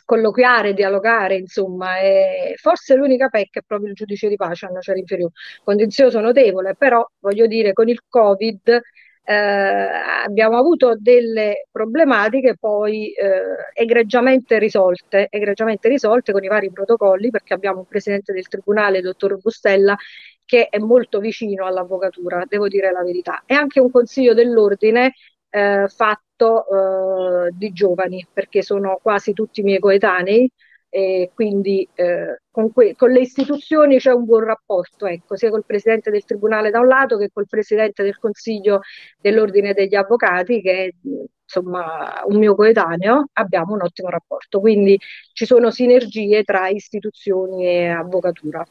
colloquiare, 0.09 0.73
dialogare, 0.73 1.37
insomma, 1.37 1.99
e 2.01 2.55
forse 2.57 2.95
l'unica 2.95 3.29
pecca 3.29 3.61
è 3.61 3.63
proprio 3.67 3.91
il 3.91 3.95
giudice 3.95 4.27
di 4.29 4.37
pace 4.37 4.65
a 4.65 4.71
Nocera 4.71 4.99
Inferiore, 4.99 5.33
contenzioso 5.63 6.19
notevole, 6.21 6.75
però 6.75 7.07
voglio 7.19 7.47
dire 7.47 7.75
con 7.75 7.91
il 7.91 8.01
Covid 8.09 8.81
eh, 9.23 9.35
abbiamo 10.25 10.57
avuto 10.57 10.97
delle 10.99 11.67
problematiche 11.71 12.57
poi 12.59 13.13
eh, 13.13 13.43
egregiamente 13.75 14.59
risolte, 14.59 15.27
egregiamente 15.29 15.91
risolte 15.91 16.33
con 16.33 16.43
i 16.43 16.49
vari 16.49 16.71
protocolli, 16.71 17.29
perché 17.29 17.53
abbiamo 17.53 17.81
un 17.81 17.87
presidente 17.87 18.33
del 18.33 18.49
tribunale, 18.49 18.99
il 18.99 19.05
dottor 19.05 19.37
Bustella, 19.39 19.95
che 20.47 20.69
è 20.71 20.79
molto 20.79 21.19
vicino 21.21 21.67
all'avvocatura, 21.67 22.45
devo 22.49 22.67
dire 22.67 22.91
la 22.93 23.03
verità, 23.03 23.43
e 23.45 23.53
anche 23.53 23.79
un 23.79 23.91
consiglio 23.91 24.33
dell'ordine 24.33 25.13
eh, 25.51 25.87
fatto 25.89 27.47
eh, 27.47 27.51
di 27.53 27.73
giovani, 27.73 28.27
perché 28.33 28.63
sono 28.63 28.99
quasi 29.03 29.33
tutti 29.33 29.63
miei 29.63 29.79
coetanei 29.79 30.51
e 30.91 31.31
quindi 31.35 31.87
eh, 31.95 32.41
con, 32.51 32.73
que- 32.73 32.95
con, 32.97 33.11
le 33.11 33.21
istituzioni 33.21 33.99
c'è 33.99 34.13
un 34.13 34.25
buon 34.25 34.45
rapporto, 34.45 35.07
ecco, 35.07 35.37
sia 35.37 35.51
col 35.51 35.65
presidente 35.65 36.11
del 36.11 36.25
tribunale 36.25 36.71
da 36.71 36.81
un 36.81 36.87
lato 36.87 37.19
che 37.19 37.31
col 37.33 37.47
presidente 37.47 38.03
del 38.03 38.19
consiglio 38.19 38.81
dell'ordine 39.21 39.75
degli 39.75 39.95
avvocati 39.95 40.61
che 40.63 40.85
è 40.87 40.91
insomma 41.45 42.23
un 42.27 42.39
mio 42.39 42.55
coetaneo, 42.55 43.29
abbiamo 43.33 43.75
un 43.75 43.83
ottimo 43.83 44.11
rapporto, 44.11 44.61
quindi 44.61 44.99
ci 45.33 45.47
sono 45.47 45.71
sinergie 45.71 46.43
tra 46.43 46.69
istituzioni 46.69 47.67
e 47.67 47.89
avvocatura. 47.89 48.65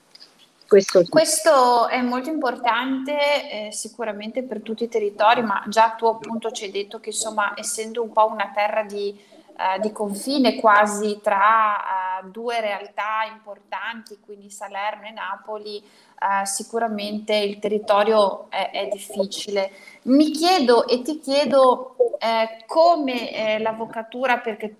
Questo, 0.67 1.03
Questo, 1.07 1.88
è 1.88 2.01
molto 2.01 2.29
importante 2.29 3.67
eh, 3.67 3.71
sicuramente 3.71 4.43
per 4.43 4.62
tutti 4.62 4.83
i 4.83 4.89
territori, 4.89 5.41
ma 5.41 5.63
già 5.67 5.91
tu 5.91 6.05
appunto 6.07 6.51
ci 6.51 6.65
hai 6.65 6.71
detto 6.71 7.00
che 7.00 7.09
insomma 7.09 7.53
essendo 7.55 8.03
un 8.03 8.12
po' 8.12 8.27
una 8.27 8.51
terra 8.53 8.83
di, 8.83 9.17
eh, 9.57 9.79
di 9.79 9.93
confine 9.93 10.55
quasi 10.59 11.19
tra 11.24 12.21
uh, 12.21 12.29
due 12.29 12.59
realtà 12.59 13.24
importanti, 13.31 14.19
quindi 14.19 14.50
Salerno 14.50 15.07
e 15.07 15.12
Napoli, 15.12 15.81
uh, 15.81 16.45
sicuramente 16.45 17.33
il 17.33 17.59
territorio 17.59 18.50
è, 18.50 18.69
è, 18.71 18.88
difficile. 18.88 19.71
Mi 20.03 20.31
chiedo 20.31 20.86
e 20.86 21.01
ti 21.01 21.19
chiedo 21.19 21.95
eh, 22.19 22.65
come 22.65 23.31
eh, 23.31 23.59
l'avvocatura, 23.59 24.39
perché 24.39 24.75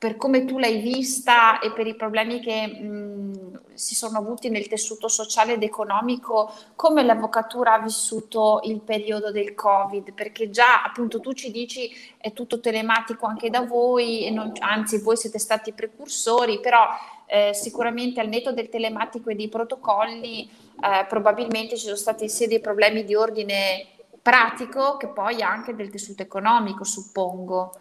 per 0.00 0.16
come 0.16 0.46
tu 0.46 0.56
l'hai 0.56 0.78
vista 0.78 1.58
e 1.58 1.72
per 1.72 1.86
i 1.86 1.94
problemi 1.94 2.40
che 2.40 2.66
mh, 2.66 3.74
si 3.74 3.94
sono 3.94 4.16
avuti 4.16 4.48
nel 4.48 4.66
tessuto 4.66 5.08
sociale 5.08 5.52
ed 5.52 5.62
economico, 5.62 6.50
come 6.74 7.02
l'avvocatura 7.02 7.74
ha 7.74 7.80
vissuto 7.80 8.60
il 8.64 8.80
periodo 8.80 9.30
del 9.30 9.54
Covid? 9.54 10.14
Perché 10.14 10.48
già 10.48 10.82
appunto 10.82 11.20
tu 11.20 11.34
ci 11.34 11.50
dici 11.50 11.90
è 12.16 12.32
tutto 12.32 12.60
telematico 12.60 13.26
anche 13.26 13.50
da 13.50 13.60
voi, 13.60 14.30
non, 14.32 14.52
anzi 14.60 15.02
voi 15.02 15.18
siete 15.18 15.38
stati 15.38 15.74
precursori, 15.74 16.60
però 16.60 16.86
eh, 17.26 17.52
sicuramente 17.52 18.20
al 18.20 18.28
netto 18.28 18.52
del 18.52 18.70
telematico 18.70 19.28
e 19.28 19.34
dei 19.34 19.50
protocolli 19.50 20.48
eh, 20.82 21.04
probabilmente 21.10 21.76
ci 21.76 21.84
sono 21.84 21.96
stati 21.96 22.26
sia 22.30 22.48
dei 22.48 22.60
problemi 22.60 23.04
di 23.04 23.14
ordine 23.14 23.86
pratico 24.22 24.96
che 24.96 25.08
poi 25.08 25.42
anche 25.42 25.74
del 25.74 25.90
tessuto 25.90 26.22
economico, 26.22 26.84
suppongo 26.84 27.72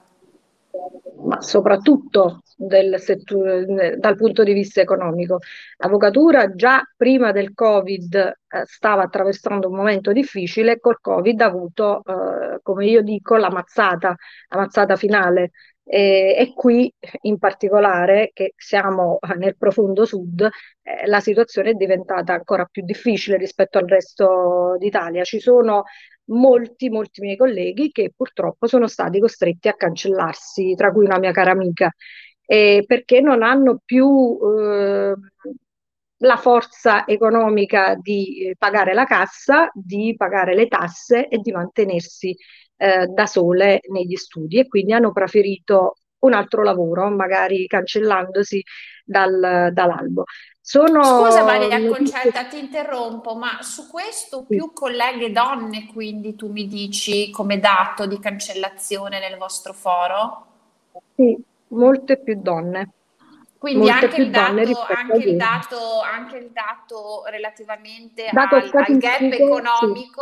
ma 1.22 1.42
soprattutto 1.42 2.42
settore, 2.98 3.98
dal 3.98 4.16
punto 4.16 4.44
di 4.44 4.54
vista 4.54 4.82
economico. 4.82 5.40
L'avvocatura 5.78 6.54
già 6.54 6.82
prima 6.96 7.32
del 7.32 7.54
Covid 7.54 8.16
eh, 8.16 8.34
stava 8.66 9.04
attraversando 9.04 9.70
un 9.70 9.76
momento 9.76 10.12
difficile 10.12 10.80
col 10.80 11.00
Covid 11.00 11.42
ha 11.42 11.46
avuto, 11.46 12.04
eh, 12.06 12.60
come 12.62 12.86
io 12.86 13.02
dico, 13.02 13.36
la 13.36 13.50
mazzata, 13.50 14.16
la 14.50 14.58
mazzata 14.58 14.96
finale. 14.96 15.52
E, 15.92 16.36
e, 16.38 16.54
qui 16.54 16.94
in 17.22 17.40
particolare, 17.40 18.30
che 18.32 18.54
siamo 18.56 19.18
nel 19.38 19.58
profondo 19.58 20.06
sud, 20.06 20.48
eh, 20.84 21.08
la 21.08 21.20
situazione 21.20 21.72
è 21.72 21.74
diventata 21.74 22.34
ancora 22.34 22.66
più 22.66 22.84
difficile 22.84 23.38
rispetto 23.38 23.80
al 23.80 23.88
resto 23.88 24.76
d'Italia. 24.78 25.24
Ci 25.24 25.40
sono 25.40 25.84
molti, 26.30 26.90
molti 26.90 27.22
miei 27.22 27.38
colleghi 27.38 27.92
che 27.92 28.12
purtroppo 28.16 28.68
sono 28.68 28.88
stati 28.88 29.20
costretti 29.20 29.68
a 29.68 29.76
cancellarsi, 29.76 30.76
tra 30.76 30.92
cui 30.92 31.06
una 31.06 31.20
mia 31.20 31.32
cara 31.32 31.52
amica, 31.52 31.94
eh, 32.46 32.84
perché 32.86 33.22
non 33.22 33.44
hanno 33.44 33.82
più 33.84 34.38
eh, 34.42 35.14
la 36.22 36.38
forza 36.38 37.06
economica 37.08 37.96
di 37.96 38.48
eh, 38.48 38.56
pagare 38.58 38.94
la 38.94 39.06
cassa, 39.06 39.70
di 39.74 40.16
pagare 40.18 40.56
le 40.56 40.68
tasse 40.68 41.28
e 41.28 41.38
di 41.38 41.52
mantenersi 41.52 42.36
eh, 42.78 43.08
da 43.08 43.26
sole 43.26 43.82
negli 43.90 44.16
studi 44.16 44.60
e 44.60 44.68
quindi 44.68 44.94
hanno 44.94 45.12
preferito 45.12 45.96
un 46.20 46.34
altro 46.34 46.64
lavoro, 46.64 47.10
magari 47.10 47.68
cancellandosi 47.68 48.64
dal, 49.04 49.70
dall'albo. 49.72 50.24
Sono... 50.62 51.02
Scusa 51.02 51.44
Maria 51.44 51.84
Concetta, 51.88 52.46
ti 52.46 52.60
interrompo, 52.60 53.36
ma 53.36 53.58
su 53.62 53.90
questo 53.90 54.46
più 54.48 54.72
colleghe 54.72 55.32
donne, 55.32 55.88
quindi 55.92 56.36
tu 56.36 56.52
mi 56.52 56.68
dici 56.68 57.32
come 57.32 57.60
dato 57.60 58.06
di 58.06 58.20
cancellazione 58.20 59.20
nel 59.20 59.38
vostro 59.38 59.74
foro? 59.74 60.46
Sì, 61.16 61.36
molte 61.70 62.20
più 62.20 62.40
donne. 62.40 62.92
Quindi 63.58 63.90
anche 63.90 64.22
il, 64.22 64.30
dato, 64.30 64.52
anche, 64.52 65.18
il 65.18 65.36
dato, 65.36 66.02
anche 66.02 66.38
il, 66.38 66.50
dato, 66.52 67.24
relativamente 67.26 68.30
dato 68.32 68.56
al, 68.56 68.70
al, 68.72 68.98
gap 68.98 69.22
economico, 69.22 70.22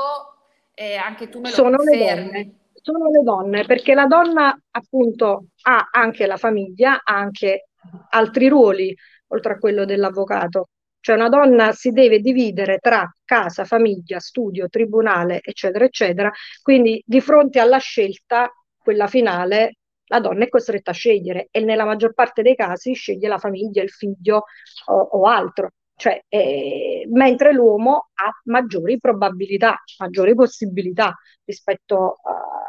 sì. 0.74 0.82
eh, 0.82 0.96
anche 0.96 1.30
tu 1.30 1.42
me 1.42 1.50
lo 1.50 1.56
Sono 1.56 1.78
confermi. 1.78 2.56
Sono 2.88 3.10
le 3.10 3.22
donne, 3.22 3.66
perché 3.66 3.94
la 3.94 4.06
donna 4.06 4.58
appunto 4.72 5.48
ha 5.64 5.90
anche 5.92 6.26
la 6.26 6.38
famiglia, 6.38 7.02
ha 7.04 7.18
anche 7.18 7.68
altri 8.12 8.48
ruoli 8.48 8.96
oltre 9.28 9.54
a 9.54 9.58
quello 9.58 9.84
dell'avvocato. 9.84 10.70
Cioè 11.02 11.18
una 11.18 11.28
donna 11.28 11.74
si 11.74 11.92
deve 11.92 12.22
dividere 12.22 12.78
tra 12.78 13.06
casa, 13.26 13.66
famiglia, 13.66 14.22
studio, 14.22 14.70
tribunale, 14.70 15.42
eccetera, 15.44 15.84
eccetera. 15.84 16.32
Quindi 16.62 17.04
di 17.06 17.20
fronte 17.20 17.60
alla 17.60 17.78
scelta, 17.78 18.50
quella 18.78 19.08
finale, 19.08 19.80
la 20.06 20.22
donna 20.22 20.46
è 20.46 20.48
costretta 20.48 20.92
a 20.92 20.94
scegliere 20.94 21.50
e 21.52 21.60
nella 21.60 21.84
maggior 21.84 22.14
parte 22.14 22.42
dei 22.42 22.56
casi 22.56 22.94
sceglie 22.94 23.28
la 23.28 23.38
famiglia, 23.38 23.84
il 23.84 23.90
figlio 23.90 24.46
o, 24.86 24.94
o 24.94 25.26
altro. 25.26 25.72
Cioè, 25.94 26.24
eh, 26.30 27.06
mentre 27.12 27.52
l'uomo 27.52 28.12
ha 28.14 28.30
maggiori 28.46 28.98
probabilità, 28.98 29.76
maggiori 29.98 30.36
possibilità 30.36 31.14
rispetto 31.44 32.18
uh, 32.24 32.67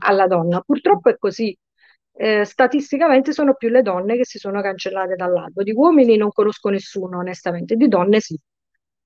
alla 0.00 0.26
donna. 0.26 0.60
Purtroppo 0.60 1.10
è 1.10 1.18
così. 1.18 1.56
Eh, 2.12 2.44
statisticamente 2.44 3.32
sono 3.32 3.54
più 3.54 3.68
le 3.68 3.82
donne 3.82 4.16
che 4.16 4.24
si 4.26 4.38
sono 4.38 4.60
cancellate 4.60 5.14
dall'albo. 5.16 5.62
Di 5.62 5.72
uomini 5.72 6.16
non 6.16 6.30
conosco 6.30 6.68
nessuno, 6.68 7.18
onestamente, 7.18 7.76
di 7.76 7.88
donne 7.88 8.20
sì. 8.20 8.38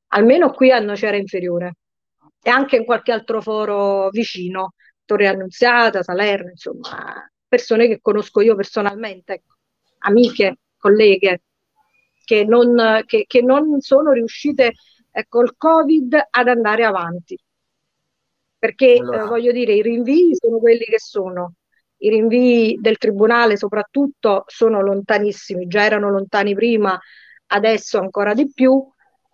Almeno 0.08 0.50
qui 0.52 0.70
a 0.70 0.78
Nocera 0.80 1.16
Inferiore 1.16 1.74
e 2.42 2.50
anche 2.50 2.76
in 2.76 2.84
qualche 2.84 3.12
altro 3.12 3.40
foro 3.40 4.10
vicino, 4.10 4.74
Torre 5.04 5.28
Annunziata, 5.28 6.02
Salerno, 6.02 6.50
insomma, 6.50 7.30
persone 7.48 7.86
che 7.86 8.00
conosco 8.00 8.40
io 8.40 8.54
personalmente, 8.54 9.34
ecco, 9.34 9.54
amiche, 10.00 10.58
colleghe, 10.76 11.42
che 12.24 12.44
non, 12.44 13.02
che, 13.06 13.24
che 13.26 13.42
non 13.42 13.80
sono 13.80 14.12
riuscite 14.12 14.72
eh, 15.10 15.26
col 15.28 15.56
Covid 15.56 16.26
ad 16.30 16.48
andare 16.48 16.84
avanti. 16.84 17.38
Perché 18.64 18.96
allora. 18.98 19.24
eh, 19.24 19.26
voglio 19.26 19.52
dire, 19.52 19.74
i 19.74 19.82
rinvii 19.82 20.36
sono 20.36 20.58
quelli 20.58 20.84
che 20.84 20.98
sono. 20.98 21.56
I 21.98 22.08
rinvii 22.08 22.78
del 22.80 22.96
tribunale 22.96 23.58
soprattutto 23.58 24.44
sono 24.46 24.80
lontanissimi, 24.80 25.66
già 25.66 25.84
erano 25.84 26.08
lontani 26.08 26.54
prima, 26.54 26.98
adesso 27.48 27.98
ancora 27.98 28.32
di 28.32 28.50
più. 28.50 28.82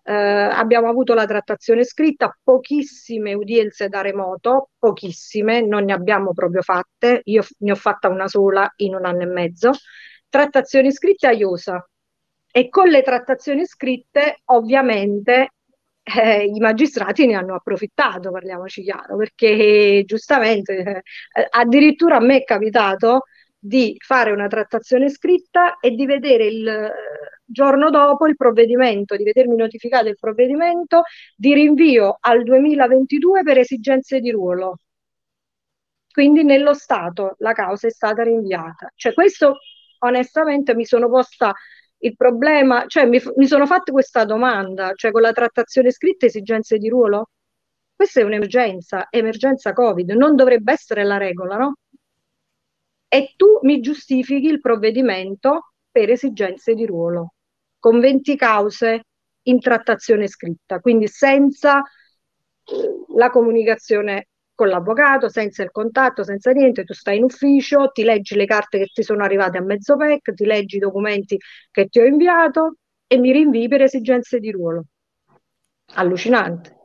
Eh, 0.03 0.13
abbiamo 0.13 0.89
avuto 0.89 1.15
la 1.15 1.27
trattazione 1.27 1.85
scritta, 1.85 2.37
pochissime 2.43 3.35
udienze 3.35 3.89
da 3.89 4.01
remoto, 4.01 4.71
pochissime, 4.77 5.61
non 5.61 5.85
ne 5.85 5.93
abbiamo 5.93 6.33
proprio 6.33 6.63
fatte. 6.63 7.21
Io 7.27 7.45
ne 7.59 7.71
ho 7.71 7.77
fatta 7.77 8.09
una 8.09 8.27
sola 8.27 8.69
in 8.79 8.97
un 8.97 9.05
anno 9.05 9.23
e 9.23 9.27
mezzo. 9.27 9.71
Trattazioni 10.29 10.91
scritte 10.91 11.29
a 11.29 11.33
IOSA, 11.33 11.89
e 12.51 12.69
con 12.69 12.89
le 12.89 13.03
trattazioni 13.03 13.65
scritte 13.65 14.41
ovviamente 14.47 15.53
eh, 16.19 16.45
i 16.45 16.59
magistrati 16.59 17.27
ne 17.27 17.35
hanno 17.35 17.55
approfittato, 17.55 18.31
parliamoci 18.31 18.83
chiaro, 18.83 19.17
perché 19.17 20.03
giustamente 20.07 21.03
eh, 21.33 21.47
addirittura 21.51 22.17
a 22.17 22.21
me 22.21 22.39
è 22.39 22.45
capitato 22.45 23.25
di 23.59 23.97
fare 23.99 24.31
una 24.33 24.47
trattazione 24.49 25.11
scritta 25.11 25.79
e 25.81 25.91
di 25.91 26.07
vedere 26.07 26.47
il 26.47 26.67
eh, 26.67 26.93
giorno 27.45 27.91
dopo 27.91 28.27
il 28.27 28.37
provvedimento, 28.37 29.17
di 29.17 29.25
vedermi 29.25 29.57
notificato 29.57 30.09
il 30.09 30.17
provvedimento 30.19 31.03
di 31.37 31.53
rinvio 31.55 32.17
al 32.21 32.43
2022 32.43 33.43
per 33.43 33.59
esigenze 33.59 34.21
di 34.21 34.31
ruolo. 34.31 34.79
Quindi 36.11 36.43
nello 36.43 36.75
Stato 36.75 37.35
la 37.39 37.53
causa 37.53 37.87
è 37.87 37.91
stata 37.91 38.23
rinviata. 38.23 38.91
Cioè 38.95 39.13
questo 39.15 39.59
onestamente 39.99 40.75
mi 40.75 40.85
sono 40.85 41.09
posta 41.09 41.53
il 42.03 42.17
problema, 42.17 42.85
cioè 42.87 43.07
mi, 43.07 43.21
mi 43.37 43.47
sono 43.47 43.67
fatta 43.67 43.93
questa 43.93 44.25
domanda, 44.25 44.93
cioè 44.95 45.11
con 45.11 45.21
la 45.23 45.33
trattazione 45.33 45.91
scritta 45.91 46.27
esigenze 46.27 46.79
di 46.79 46.89
ruolo? 46.89 47.31
Questa 47.95 48.21
è 48.21 48.25
un'emergenza, 48.25 49.09
emergenza 49.11 49.73
Covid, 49.73 50.11
non 50.13 50.35
dovrebbe 50.35 50.73
essere 50.73 51.05
la 51.05 51.19
regola, 51.19 51.57
no? 51.57 51.77
E 53.09 53.35
tu 53.37 53.59
mi 53.63 53.81
giustifichi 53.81 54.47
il 54.47 54.61
provvedimento 54.61 55.73
per 55.91 56.11
esigenze 56.11 56.75
di 56.75 56.87
ruolo, 56.87 57.35
con 57.79 58.01
20 58.01 58.37
cause 58.37 59.03
in 59.43 59.61
trattazione 59.61 60.29
scritta, 60.29 60.81
quindi 60.81 61.09
senza 61.09 61.83
eh, 61.83 63.05
la 63.17 63.31
comunicazione 63.31 64.29
con 64.61 64.69
l'avvocato, 64.69 65.31
senza 65.31 65.63
il 65.63 65.71
contatto, 65.71 66.23
senza 66.23 66.51
niente, 66.51 66.85
tu 66.85 66.93
stai 66.93 67.17
in 67.17 67.23
ufficio, 67.25 67.89
ti 67.93 68.03
leggi 68.03 68.35
le 68.37 68.45
carte 68.45 68.77
che 68.77 68.91
ti 68.93 69.03
sono 69.03 69.25
arrivate 69.25 69.57
a 69.57 69.63
mezzo 69.63 69.97
PEC, 69.97 70.35
ti 70.35 70.45
leggi 70.45 70.77
i 70.77 70.81
documenti 70.81 71.39
che 71.71 71.87
ti 71.87 71.99
ho 71.99 72.05
inviato 72.05 72.75
e 73.07 73.17
mi 73.17 73.33
rinvii 73.33 73.69
per 73.69 73.81
esigenze 73.81 74.39
di 74.39 74.51
ruolo. 74.51 74.85
Allucinante. 75.95 76.77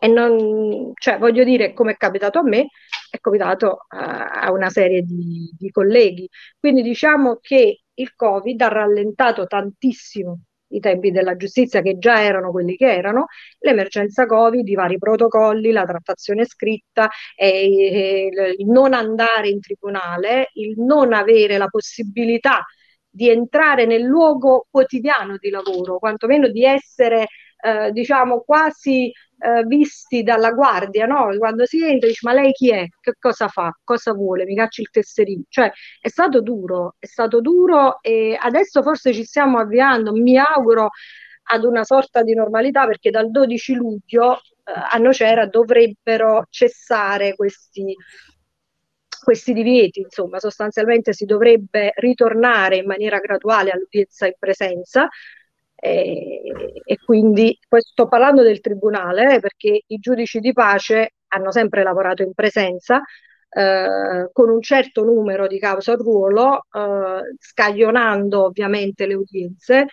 E 0.00 0.08
non, 0.08 0.92
cioè, 0.94 1.18
voglio 1.18 1.44
dire, 1.44 1.74
come 1.74 1.92
è 1.92 1.96
capitato 1.98 2.38
a 2.38 2.42
me, 2.42 2.68
è 3.10 3.18
capitato 3.20 3.84
a, 3.88 4.50
una 4.50 4.70
serie 4.70 5.02
di, 5.02 5.50
di 5.58 5.70
colleghi. 5.70 6.26
Quindi 6.58 6.80
diciamo 6.80 7.40
che 7.42 7.82
il 7.92 8.14
Covid 8.14 8.58
ha 8.62 8.68
rallentato 8.68 9.46
tantissimo 9.46 10.40
i 10.74 10.80
tempi 10.80 11.10
della 11.10 11.36
giustizia 11.36 11.80
che 11.82 11.98
già 11.98 12.22
erano 12.22 12.50
quelli 12.50 12.76
che 12.76 12.92
erano, 12.92 13.26
l'emergenza 13.60 14.26
Covid, 14.26 14.66
i 14.68 14.74
vari 14.74 14.98
protocolli, 14.98 15.70
la 15.72 15.84
trattazione 15.84 16.44
scritta, 16.44 17.08
e, 17.36 18.30
e, 18.36 18.54
il 18.58 18.66
non 18.66 18.92
andare 18.92 19.48
in 19.48 19.60
tribunale, 19.60 20.50
il 20.54 20.74
non 20.78 21.12
avere 21.12 21.58
la 21.58 21.68
possibilità 21.68 22.64
di 23.08 23.30
entrare 23.30 23.86
nel 23.86 24.02
luogo 24.02 24.66
quotidiano 24.70 25.36
di 25.38 25.50
lavoro, 25.50 25.98
quantomeno 25.98 26.48
di 26.48 26.64
essere 26.64 27.28
eh, 27.64 27.92
diciamo 27.92 28.40
quasi 28.40 29.12
eh, 29.44 29.62
visti 29.66 30.22
dalla 30.22 30.52
guardia, 30.52 31.04
no? 31.06 31.36
Quando 31.36 31.66
si 31.66 31.82
entra 31.84 32.08
dici 32.08 32.24
ma 32.24 32.32
lei 32.32 32.52
chi 32.52 32.70
è? 32.72 32.86
Che 33.00 33.14
cosa 33.18 33.48
fa? 33.48 33.76
Cosa 33.84 34.12
vuole? 34.14 34.44
Mi 34.44 34.56
caccia 34.56 34.80
il 34.80 34.90
tesserino. 34.90 35.42
Cioè 35.48 35.70
è 36.00 36.08
stato 36.08 36.40
duro, 36.40 36.96
è 36.98 37.06
stato 37.06 37.40
duro 37.40 38.00
e 38.00 38.36
adesso 38.40 38.82
forse 38.82 39.12
ci 39.12 39.24
stiamo 39.24 39.58
avviando, 39.58 40.12
mi 40.12 40.38
auguro 40.38 40.90
ad 41.46 41.64
una 41.64 41.84
sorta 41.84 42.22
di 42.22 42.34
normalità 42.34 42.86
perché 42.86 43.10
dal 43.10 43.30
12 43.30 43.74
luglio 43.74 44.36
eh, 44.36 44.40
a 44.90 44.96
Nocera 44.96 45.46
dovrebbero 45.46 46.46
cessare 46.48 47.34
questi, 47.34 47.94
questi 49.22 49.52
divieti, 49.52 50.00
insomma, 50.00 50.38
sostanzialmente 50.38 51.12
si 51.12 51.26
dovrebbe 51.26 51.92
ritornare 51.96 52.76
in 52.76 52.86
maniera 52.86 53.18
graduale 53.18 53.70
all'udienza 53.72 54.26
in 54.26 54.34
presenza, 54.38 55.08
e, 55.84 56.40
e 56.82 56.96
quindi 57.04 57.58
sto 57.68 58.08
parlando 58.08 58.42
del 58.42 58.60
tribunale 58.60 59.34
eh, 59.34 59.40
perché 59.40 59.82
i 59.86 59.98
giudici 59.98 60.40
di 60.40 60.54
pace 60.54 61.16
hanno 61.28 61.50
sempre 61.52 61.82
lavorato 61.82 62.22
in 62.22 62.32
presenza 62.32 63.02
eh, 63.50 64.30
con 64.32 64.48
un 64.48 64.62
certo 64.62 65.04
numero 65.04 65.46
di 65.46 65.58
cause 65.58 65.90
a 65.90 65.94
ruolo, 65.96 66.66
eh, 66.72 67.34
scaglionando 67.38 68.44
ovviamente 68.44 69.06
le 69.06 69.14
udienze 69.14 69.86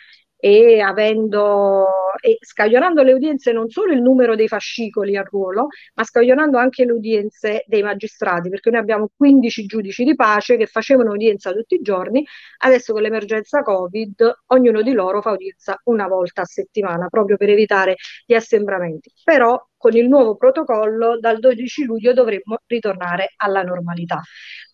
e 0.44 0.82
avendo 0.82 1.86
e 2.20 2.38
scaglionando 2.42 3.04
le 3.04 3.14
udienze 3.14 3.52
non 3.52 3.70
solo 3.70 3.94
il 3.94 4.02
numero 4.02 4.36
dei 4.36 4.48
fascicoli 4.48 5.16
a 5.16 5.22
ruolo, 5.22 5.68
ma 5.94 6.04
scaglionando 6.04 6.58
anche 6.58 6.84
le 6.84 6.92
udienze 6.94 7.64
dei 7.68 7.84
magistrati, 7.84 8.50
perché 8.50 8.72
noi 8.72 8.80
abbiamo 8.80 9.10
15 9.16 9.66
giudici 9.66 10.04
di 10.04 10.16
pace 10.16 10.58
che 10.58 10.66
facevano 10.66 11.12
udienza 11.12 11.52
tutti 11.54 11.76
i 11.76 11.82
giorni, 11.82 12.26
adesso 12.60 12.92
con 12.92 13.04
l'emergenza 13.04 13.62
Covid 13.62 14.40
ognuno 14.48 14.82
di 14.82 14.94
loro 14.94 15.22
fa 15.22 15.32
udienza 15.32 15.80
una 15.86 16.08
volta 16.08 16.42
a 16.42 16.46
settimana, 16.46 17.08
proprio 17.08 17.38
per 17.38 17.50
evitare 17.50 17.96
gli 18.26 18.34
assembramenti. 18.34 19.12
Però 19.24 19.64
con 19.78 19.96
il 19.96 20.08
nuovo 20.08 20.36
protocollo 20.36 21.20
dal 21.20 21.40
12 21.40 21.86
luglio 21.86 22.14
dovremmo 22.14 22.58
ritornare 22.66 23.34
alla 23.38 23.62
normalità. 23.62 24.22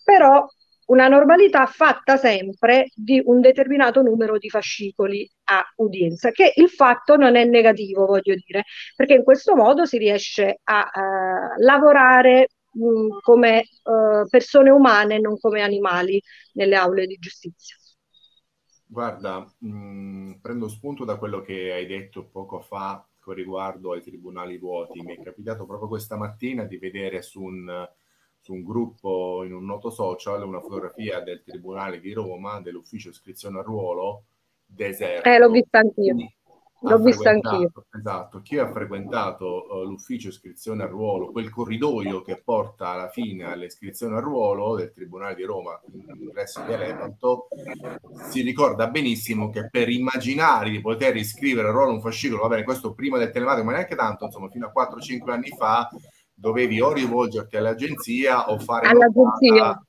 Però 0.03 0.45
una 0.87 1.07
normalità 1.07 1.65
fatta 1.65 2.17
sempre 2.17 2.89
di 2.93 3.21
un 3.23 3.41
determinato 3.41 4.01
numero 4.01 4.37
di 4.37 4.49
fascicoli 4.49 5.29
a 5.45 5.63
udienza, 5.77 6.31
che 6.31 6.53
il 6.55 6.69
fatto 6.69 7.15
non 7.15 7.35
è 7.35 7.45
negativo, 7.45 8.05
voglio 8.05 8.35
dire, 8.45 8.63
perché 8.95 9.15
in 9.15 9.23
questo 9.23 9.55
modo 9.55 9.85
si 9.85 9.97
riesce 9.97 10.59
a 10.63 10.89
uh, 10.93 11.61
lavorare 11.61 12.47
mh, 12.71 13.19
come 13.21 13.63
uh, 13.83 14.27
persone 14.29 14.69
umane, 14.69 15.19
non 15.19 15.37
come 15.39 15.61
animali 15.61 16.21
nelle 16.53 16.75
aule 16.75 17.05
di 17.05 17.17
giustizia. 17.19 17.75
Guarda, 18.85 19.45
mh, 19.57 20.33
prendo 20.41 20.69
spunto 20.69 21.03
da 21.03 21.17
quello 21.17 21.41
che 21.41 21.73
hai 21.73 21.85
detto 21.85 22.29
poco 22.29 22.61
fa 22.61 23.05
con 23.19 23.33
riguardo 23.33 23.91
ai 23.91 24.01
tribunali 24.01 24.57
vuoti. 24.57 25.01
Mi 25.01 25.17
è 25.17 25.21
capitato 25.21 25.65
proprio 25.65 25.89
questa 25.89 26.15
mattina 26.15 26.63
di 26.63 26.77
vedere 26.77 27.21
su 27.21 27.41
un 27.43 27.85
su 28.47 28.53
un 28.53 28.63
gruppo 28.63 29.43
in 29.43 29.53
un 29.53 29.65
noto 29.65 29.89
social 29.89 30.41
una 30.41 30.61
fotografia 30.61 31.19
del 31.19 31.43
Tribunale 31.43 31.99
di 31.99 32.13
Roma, 32.13 32.61
dell'ufficio 32.61 33.09
iscrizione 33.09 33.59
a 33.59 33.61
ruolo, 33.61 34.23
deserto. 34.65 35.27
Eh, 35.27 35.37
l'ho 35.37 35.49
vista 35.49 35.79
anch'io. 35.79 36.15
L'ho 36.79 36.99
vista 36.99 37.31
anch'io. 37.31 37.71
Esatto, 37.97 38.41
chi 38.41 38.57
ha 38.57 38.71
frequentato 38.71 39.65
uh, 39.67 39.83
l'ufficio 39.83 40.29
iscrizione 40.29 40.83
a 40.83 40.85
ruolo, 40.85 41.31
quel 41.31 41.49
corridoio 41.49 42.21
che 42.21 42.41
porta 42.41 42.89
alla 42.91 43.09
fine 43.09 43.43
all'iscrizione 43.43 44.15
a 44.15 44.21
ruolo 44.21 44.75
del 44.75 44.93
Tribunale 44.93 45.35
di 45.35 45.43
Roma, 45.43 45.77
ingresso 46.17 46.61
di 46.61 46.77
Lepanto, 46.77 47.49
si 48.29 48.43
ricorda 48.43 48.87
benissimo 48.87 49.49
che 49.49 49.67
per 49.69 49.89
immaginare 49.89 50.69
di 50.69 50.79
poter 50.79 51.17
iscrivere 51.17 51.67
a 51.67 51.71
ruolo 51.71 51.91
un 51.91 52.01
fascicolo, 52.01 52.43
va 52.43 52.47
bene, 52.47 52.63
questo 52.63 52.93
prima 52.93 53.17
del 53.17 53.31
telematico, 53.31 53.65
ma 53.65 53.73
neanche 53.73 53.95
tanto, 53.95 54.23
insomma, 54.23 54.47
fino 54.49 54.71
a 54.73 54.87
4-5 54.87 55.31
anni 55.31 55.49
fa, 55.49 55.89
dovevi 56.39 56.79
o 56.79 56.93
rivolgerti 56.93 57.57
all'agenzia 57.57 58.51
o 58.51 58.59
fare 58.59 58.91
nottata, 58.93 59.83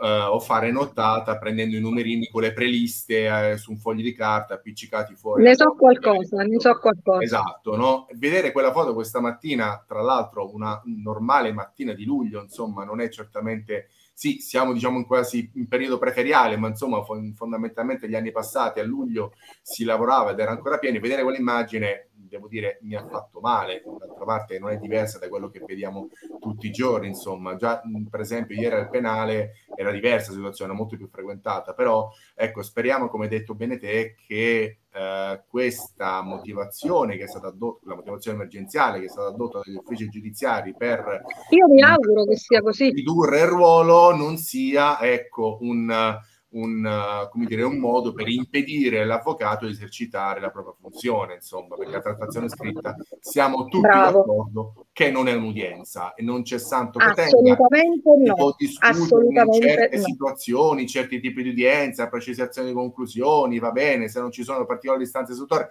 eh, 0.00 0.20
o 0.22 0.38
fare 0.38 0.70
nottata 0.70 1.38
prendendo 1.38 1.76
i 1.76 1.80
numerini 1.80 2.28
con 2.28 2.42
le 2.42 2.52
preliste 2.52 3.50
eh, 3.50 3.56
su 3.56 3.72
un 3.72 3.78
foglio 3.78 4.02
di 4.02 4.14
carta 4.14 4.54
appiccicati 4.54 5.16
fuori. 5.16 5.42
Ne 5.42 5.56
so 5.56 5.74
qualcosa, 5.76 6.44
ne 6.44 6.60
so 6.60 6.78
qualcosa. 6.78 7.22
Esatto, 7.22 7.76
no? 7.76 8.06
Vedere 8.14 8.52
quella 8.52 8.70
foto 8.70 8.94
questa 8.94 9.20
mattina, 9.20 9.84
tra 9.86 10.00
l'altro 10.00 10.54
una 10.54 10.80
normale 10.84 11.52
mattina 11.52 11.92
di 11.92 12.04
luglio, 12.04 12.42
insomma, 12.42 12.84
non 12.84 13.00
è 13.00 13.08
certamente 13.08 13.88
sì, 14.18 14.40
siamo 14.40 14.72
diciamo 14.72 14.98
in 14.98 15.06
quasi 15.06 15.48
in 15.54 15.68
periodo 15.68 15.96
preferiale, 15.96 16.56
ma 16.56 16.66
insomma 16.66 17.04
fondamentalmente 17.04 18.08
gli 18.08 18.16
anni 18.16 18.32
passati 18.32 18.80
a 18.80 18.84
luglio 18.84 19.34
si 19.62 19.84
lavorava 19.84 20.32
ed 20.32 20.40
era 20.40 20.50
ancora 20.50 20.78
pieno, 20.78 20.98
vedere 20.98 21.22
quell'immagine 21.22 22.07
devo 22.26 22.48
dire, 22.48 22.78
mi 22.82 22.94
ha 22.94 23.06
fatto 23.06 23.40
male. 23.40 23.82
D'altra 23.84 24.24
parte 24.24 24.58
non 24.58 24.70
è 24.70 24.76
diversa 24.78 25.18
da 25.18 25.28
quello 25.28 25.48
che 25.48 25.62
vediamo 25.66 26.08
tutti 26.40 26.66
i 26.66 26.70
giorni, 26.70 27.08
insomma. 27.08 27.56
Già, 27.56 27.80
per 28.10 28.20
esempio, 28.20 28.56
ieri 28.56 28.74
al 28.74 28.90
penale 28.90 29.52
era 29.76 29.90
diversa 29.90 30.30
la 30.30 30.36
situazione, 30.36 30.72
molto 30.72 30.96
più 30.96 31.08
frequentata, 31.08 31.74
però 31.74 32.10
ecco, 32.34 32.62
speriamo, 32.62 33.08
come 33.08 33.24
hai 33.24 33.30
detto 33.30 33.54
bene 33.54 33.78
te, 33.78 34.16
che 34.26 34.78
eh, 34.90 35.42
questa 35.46 36.22
motivazione 36.22 37.16
che 37.16 37.24
è 37.24 37.28
stata 37.28 37.48
addotta, 37.48 37.88
la 37.88 37.94
motivazione 37.94 38.36
emergenziale 38.36 38.98
che 38.98 39.06
è 39.06 39.08
stata 39.08 39.28
addotta 39.28 39.60
dagli 39.62 39.76
uffici 39.76 40.08
giudiziari 40.08 40.74
per 40.74 41.22
Io 41.50 41.68
mi 41.68 41.82
auguro 41.82 42.24
che 42.24 42.36
sia 42.36 42.60
così. 42.62 42.90
ridurre 42.90 43.40
il 43.40 43.46
ruolo 43.46 44.16
non 44.16 44.38
sia, 44.38 45.00
ecco, 45.00 45.58
un 45.60 46.18
un, 46.50 47.28
uh, 47.30 47.44
dire, 47.44 47.62
un, 47.62 47.78
modo 47.78 48.12
per 48.12 48.28
impedire 48.28 49.02
all'avvocato 49.02 49.66
di 49.66 49.72
esercitare 49.72 50.40
la 50.40 50.50
propria 50.50 50.74
funzione, 50.80 51.34
insomma, 51.34 51.76
perché 51.76 51.92
la 51.92 52.00
trattazione 52.00 52.48
scritta 52.48 52.96
siamo 53.20 53.64
tutti 53.64 53.80
Bravo. 53.80 54.18
d'accordo 54.18 54.86
che 54.92 55.10
non 55.10 55.28
è 55.28 55.34
un'udienza 55.34 56.14
e 56.14 56.22
non 56.22 56.42
c'è 56.42 56.58
santo 56.58 56.98
che 56.98 57.12
tenga. 57.12 57.22
Assolutamente 57.22 58.10
no. 58.16 58.56
Assolutamente 58.78 59.56
in 59.56 59.62
certe 59.62 59.96
no. 59.96 60.02
situazioni, 60.04 60.86
certi 60.86 61.20
tipi 61.20 61.42
di 61.42 61.50
udienza, 61.50 62.08
precisazione 62.08 62.68
di 62.68 62.74
conclusioni, 62.74 63.58
va 63.58 63.70
bene, 63.70 64.08
se 64.08 64.20
non 64.20 64.30
ci 64.30 64.42
sono 64.42 64.64
particolari 64.64 65.02
istanze 65.02 65.32
istruttorie, 65.32 65.68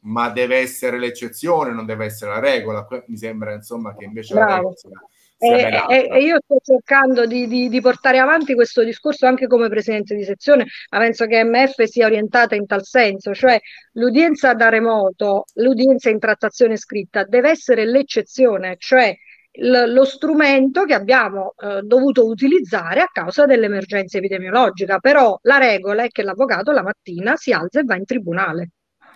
ma 0.00 0.30
deve 0.30 0.56
essere 0.56 0.98
l'eccezione, 0.98 1.72
non 1.72 1.86
deve 1.86 2.06
essere 2.06 2.32
la 2.32 2.40
regola. 2.40 2.86
Mi 3.06 3.16
sembra 3.16 3.52
insomma 3.54 3.94
che 3.94 4.04
invece 4.04 4.34
Bravo. 4.34 4.50
la 4.50 4.56
regola 4.56 4.74
sia 4.74 4.90
e, 5.38 5.68
e, 5.88 6.08
e, 6.10 6.22
io 6.22 6.38
sto 6.42 6.56
cercando 6.62 7.26
di, 7.26 7.46
di, 7.46 7.68
di, 7.68 7.80
portare 7.80 8.18
avanti 8.18 8.54
questo 8.54 8.82
discorso 8.82 9.26
anche 9.26 9.46
come 9.46 9.68
presidente 9.68 10.14
di 10.14 10.24
sezione, 10.24 10.66
ma 10.90 10.98
penso 10.98 11.26
che 11.26 11.44
MF 11.44 11.82
sia 11.82 12.06
orientata 12.06 12.54
in 12.54 12.66
tal 12.66 12.84
senso, 12.84 13.34
cioè 13.34 13.60
l'udienza 13.92 14.54
da 14.54 14.70
remoto, 14.70 15.44
l'udienza 15.54 16.08
in 16.08 16.18
trattazione 16.18 16.76
scritta 16.76 17.24
deve 17.24 17.50
essere 17.50 17.84
l'eccezione, 17.84 18.76
cioè 18.78 19.14
l- 19.58 19.92
lo 19.92 20.04
strumento 20.04 20.84
che 20.84 20.94
abbiamo 20.94 21.54
eh, 21.62 21.82
dovuto 21.82 22.26
utilizzare 22.26 23.00
a 23.00 23.10
causa 23.12 23.44
dell'emergenza 23.44 24.16
epidemiologica, 24.16 24.98
però 24.98 25.38
la 25.42 25.58
regola 25.58 26.04
è 26.04 26.08
che 26.08 26.22
l'avvocato 26.22 26.72
la 26.72 26.82
mattina 26.82 27.36
si 27.36 27.52
alza 27.52 27.80
e 27.80 27.84
va 27.84 27.96
in 27.96 28.04
tribunale. 28.04 28.70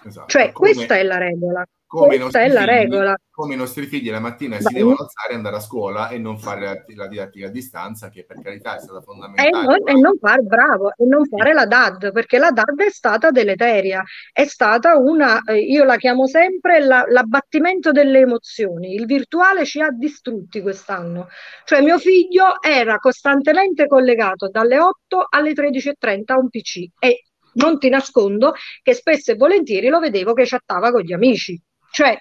Esatto. 0.04 0.28
Cioè, 0.28 0.52
come... 0.52 0.72
questa 0.72 0.96
è 0.96 1.02
la 1.02 1.18
regola 1.18 1.64
come 1.90 2.18
Questa 2.18 2.42
è 2.42 2.48
la 2.48 2.61
figli, 2.61 2.70
regola. 2.70 3.16
Come 3.33 3.55
i 3.55 3.57
nostri 3.57 3.87
figli 3.87 4.11
la 4.12 4.20
mattina 4.20 4.59
Beh. 4.59 4.62
si 4.62 4.74
devono 4.74 4.94
alzare 4.94 5.33
e 5.33 5.35
andare 5.35 5.57
a 5.57 5.61
scuola 5.61 6.09
e 6.09 6.18
non 6.18 6.38
fare 6.38 6.61
la, 6.61 6.85
la, 6.94 7.09
didattica 7.09 7.48
a 7.48 7.50
distanza, 7.50 8.11
che 8.11 8.24
per 8.24 8.40
carità 8.40 8.76
è 8.76 8.79
stata 8.79 9.00
fondamentale. 9.00 9.48
E 9.48 9.50
non, 9.50 9.88
e 9.88 9.92
non 10.00 10.16
fare, 10.16 10.42
bravo, 10.42 10.90
e 10.96 11.05
non 11.05 11.26
fare 11.26 11.53
la 11.53 11.66
DAD, 11.66 12.12
perché 12.12 12.38
la 12.38 12.53
DAD 12.53 12.81
è 12.81 12.90
stata 12.90 13.33
deleteria, 13.33 14.05
è 14.33 14.44
stata 14.44 14.96
una, 14.96 15.42
eh, 15.42 15.59
io 15.59 15.83
la 15.83 15.96
chiamo 15.96 16.29
sempre 16.29 16.79
la, 16.79 17.05
l'abbattimento 17.09 17.90
delle 17.90 18.20
emozioni. 18.20 18.94
Il 18.94 19.07
virtuale 19.07 19.64
ci 19.64 19.81
ha 19.81 19.90
distrutti 19.90 20.61
quest'anno. 20.61 21.26
Cioè 21.64 21.83
mio 21.83 21.98
figlio 21.98 22.62
era 22.62 22.98
costantemente 22.98 23.88
collegato 23.88 24.48
dalle 24.48 24.79
8 24.79 25.26
alle 25.29 25.55
13.30 25.55 26.22
a 26.26 26.38
un 26.38 26.48
PC 26.48 26.88
e 27.00 27.24
non 27.55 27.81
ti 27.81 27.88
nascondo 27.88 28.55
che 28.81 28.94
spesso 28.94 29.33
e 29.33 29.35
volentieri 29.35 29.88
lo 29.88 29.98
vedevo 29.98 30.35
che 30.35 30.44
chattava 30.46 30.92
con 30.92 31.00
gli 31.00 31.12
amici 31.12 31.61
cioè, 31.90 32.16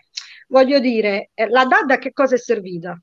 voglio 0.48 0.80
dire, 0.80 1.32
eh, 1.34 1.48
la 1.50 1.66
DAD 1.66 1.92
a 1.92 1.98
che 1.98 2.12
cosa 2.12 2.36
è 2.36 2.38
servita? 2.38 3.00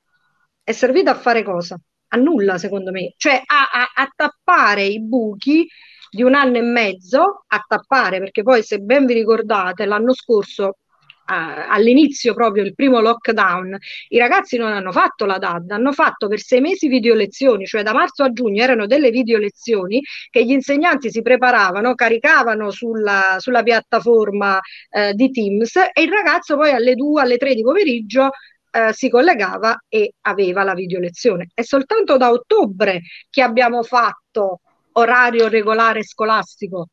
È 0.62 0.72
servita 0.72 1.12
a 1.12 1.14
fare 1.14 1.42
cosa? 1.42 1.78
A 2.08 2.16
nulla, 2.16 2.58
secondo 2.58 2.90
me. 2.90 3.14
Cioè, 3.16 3.42
a, 3.44 3.68
a, 3.72 4.02
a 4.02 4.12
tappare 4.14 4.84
i 4.84 5.00
buchi 5.02 5.66
di 6.10 6.22
un 6.22 6.34
anno 6.34 6.56
e 6.58 6.62
mezzo, 6.62 7.44
a 7.46 7.64
tappare, 7.66 8.18
perché 8.18 8.42
poi, 8.42 8.62
se 8.62 8.78
ben 8.78 9.06
vi 9.06 9.14
ricordate, 9.14 9.84
l'anno 9.86 10.14
scorso 10.14 10.78
all'inizio 11.26 12.34
proprio 12.34 12.62
il 12.62 12.74
primo 12.74 13.00
lockdown, 13.00 13.76
i 14.08 14.18
ragazzi 14.18 14.56
non 14.56 14.72
hanno 14.72 14.92
fatto 14.92 15.24
la 15.24 15.38
DAD, 15.38 15.70
hanno 15.70 15.92
fatto 15.92 16.28
per 16.28 16.40
sei 16.40 16.60
mesi 16.60 16.88
video 16.88 17.14
lezioni, 17.14 17.66
cioè 17.66 17.82
da 17.82 17.92
marzo 17.92 18.22
a 18.22 18.32
giugno 18.32 18.62
erano 18.62 18.86
delle 18.86 19.10
video 19.10 19.38
lezioni 19.38 20.02
che 20.30 20.44
gli 20.44 20.52
insegnanti 20.52 21.10
si 21.10 21.22
preparavano, 21.22 21.94
caricavano 21.94 22.70
sulla, 22.70 23.36
sulla 23.38 23.62
piattaforma 23.62 24.60
eh, 24.90 25.12
di 25.14 25.30
Teams 25.30 25.76
e 25.76 26.02
il 26.02 26.10
ragazzo 26.10 26.56
poi 26.56 26.70
alle 26.70 26.94
2, 26.94 27.22
alle 27.22 27.36
3 27.36 27.54
di 27.54 27.62
pomeriggio 27.62 28.30
eh, 28.70 28.92
si 28.92 29.08
collegava 29.08 29.84
e 29.88 30.14
aveva 30.22 30.62
la 30.62 30.74
video 30.74 31.00
lezione. 31.00 31.48
È 31.52 31.62
soltanto 31.62 32.16
da 32.16 32.30
ottobre 32.30 33.02
che 33.30 33.42
abbiamo 33.42 33.82
fatto 33.82 34.60
orario 34.92 35.48
regolare 35.48 36.02
scolastico 36.02 36.88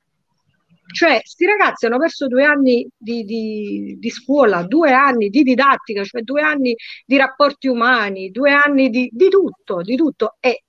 cioè, 0.92 1.20
questi 1.20 1.46
ragazzi 1.46 1.86
hanno 1.86 1.98
perso 1.98 2.28
due 2.28 2.44
anni 2.44 2.88
di, 2.98 3.24
di, 3.24 3.98
di, 4.00 4.10
scuola, 4.10 4.64
due 4.64 4.92
anni 4.92 5.30
di 5.30 5.44
didattica, 5.44 6.04
cioè 6.04 6.22
due 6.22 6.42
anni 6.42 6.76
di 7.06 7.18
rapporti 7.18 7.68
umani, 7.68 8.30
due 8.30 8.52
anni 8.52 8.90
di, 8.90 9.10
di 9.12 9.30
tutto, 9.30 9.82
di 9.82 9.96
tutto. 9.96 10.38
E 10.40 10.64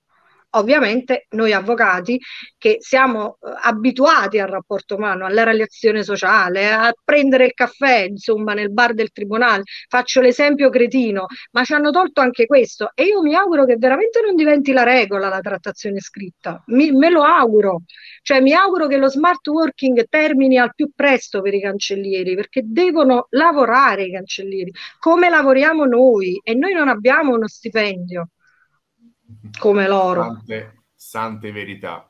ovviamente 0.55 1.27
noi 1.31 1.53
avvocati 1.53 2.19
che 2.57 2.77
siamo 2.79 3.37
eh, 3.41 3.53
abituati 3.63 4.39
al 4.39 4.47
rapporto 4.47 4.95
umano, 4.95 5.25
alla 5.25 5.43
relazione 5.43 6.03
sociale, 6.03 6.71
a 6.71 6.93
prendere 7.03 7.45
il 7.45 7.53
caffè, 7.53 8.05
insomma, 8.09 8.53
nel 8.53 8.71
bar 8.71 8.93
del 8.93 9.11
tribunale, 9.11 9.63
faccio 9.87 10.21
l'esempio 10.21 10.69
cretino, 10.69 11.25
ma 11.51 11.63
ci 11.63 11.73
hanno 11.73 11.91
tolto 11.91 12.21
anche 12.21 12.45
questo. 12.45 12.91
E 12.95 13.03
io 13.03 13.21
mi 13.21 13.35
auguro 13.35 13.65
che 13.65 13.77
veramente 13.77 14.21
non 14.21 14.35
diventi 14.35 14.71
la 14.71 14.83
regola 14.83 15.29
la 15.29 15.39
trattazione 15.39 15.99
scritta, 15.99 16.63
mi, 16.67 16.91
me 16.91 17.09
lo 17.09 17.23
auguro, 17.23 17.83
cioè 18.21 18.41
mi 18.41 18.53
auguro 18.53 18.87
che 18.87 18.97
lo 18.97 19.09
smart 19.09 19.45
working 19.47 20.05
termini 20.09 20.57
al 20.57 20.73
più 20.73 20.91
presto 20.95 21.41
per 21.41 21.53
i 21.53 21.61
cancellieri, 21.61 22.35
perché 22.35 22.61
devono 22.65 23.27
lavorare 23.31 24.03
i 24.03 24.11
cancellieri, 24.11 24.71
come 24.99 25.29
lavoriamo 25.29 25.85
noi. 25.85 26.39
E 26.43 26.53
noi 26.53 26.73
non 26.73 26.87
abbiamo 26.87 27.33
uno 27.33 27.47
stipendio 27.47 28.29
come 29.59 29.87
loro. 29.87 30.23
Sante, 30.23 30.83
sante 30.93 31.51
verità. 31.51 32.09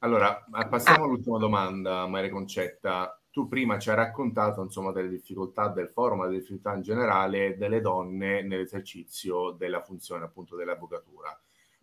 Allora, 0.00 0.44
passiamo 0.68 1.04
ah. 1.04 1.06
all'ultima 1.06 1.38
domanda, 1.38 2.06
Maria 2.06 2.30
Concetta. 2.30 3.20
Tu 3.30 3.46
prima 3.48 3.78
ci 3.78 3.90
hai 3.90 3.96
raccontato 3.96 4.62
insomma, 4.62 4.92
delle 4.92 5.08
difficoltà 5.08 5.68
del 5.68 5.88
forum, 5.88 6.24
delle 6.24 6.38
difficoltà 6.38 6.74
in 6.74 6.82
generale 6.82 7.56
delle 7.56 7.80
donne 7.80 8.42
nell'esercizio 8.42 9.52
della 9.52 9.82
funzione 9.82 10.24
appunto 10.24 10.56
dell'avvocatura. 10.56 11.38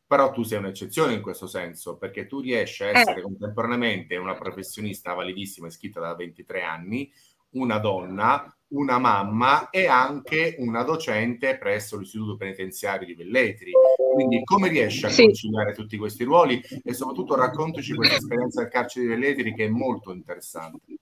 Però 0.06 0.32
tu 0.32 0.44
sei 0.44 0.58
un'eccezione 0.58 1.13
in 1.13 1.22
questo 1.22 1.48
senso, 1.48 1.98
perché 1.98 2.28
tu 2.28 2.40
riesci 2.40 2.84
a 2.84 2.88
essere 2.88 3.20
eh. 3.20 3.24
contemporaneamente 3.24 4.16
una 4.16 4.36
professionista 4.36 5.13
validissima 5.13 5.68
iscritta 5.68 6.00
da 6.00 6.16
23 6.16 6.63
anni, 6.63 7.12
una 7.52 7.78
donna, 7.78 8.57
una 8.69 8.97
mamma 8.97 9.69
e 9.69 9.88
anche 9.88 10.56
una 10.60 10.84
docente 10.84 11.58
presso 11.58 11.97
l'Istituto 11.97 12.36
Penitenziario 12.36 13.06
di 13.06 13.13
Velletri. 13.13 13.71
Quindi 14.13 14.43
come 14.43 14.69
riesci 14.69 15.06
a 15.06 15.10
sì. 15.10 15.23
conciliare 15.23 15.73
tutti 15.73 15.97
questi 15.97 16.23
ruoli 16.23 16.62
e 16.84 16.93
soprattutto 16.93 17.36
raccontaci 17.36 17.93
questa 17.93 18.15
esperienza 18.15 18.62
del 18.62 18.71
carcere 18.71 19.06
di 19.06 19.12
Velletri 19.12 19.53
che 19.53 19.65
è 19.65 19.69
molto 19.69 20.12
interessante. 20.12 20.97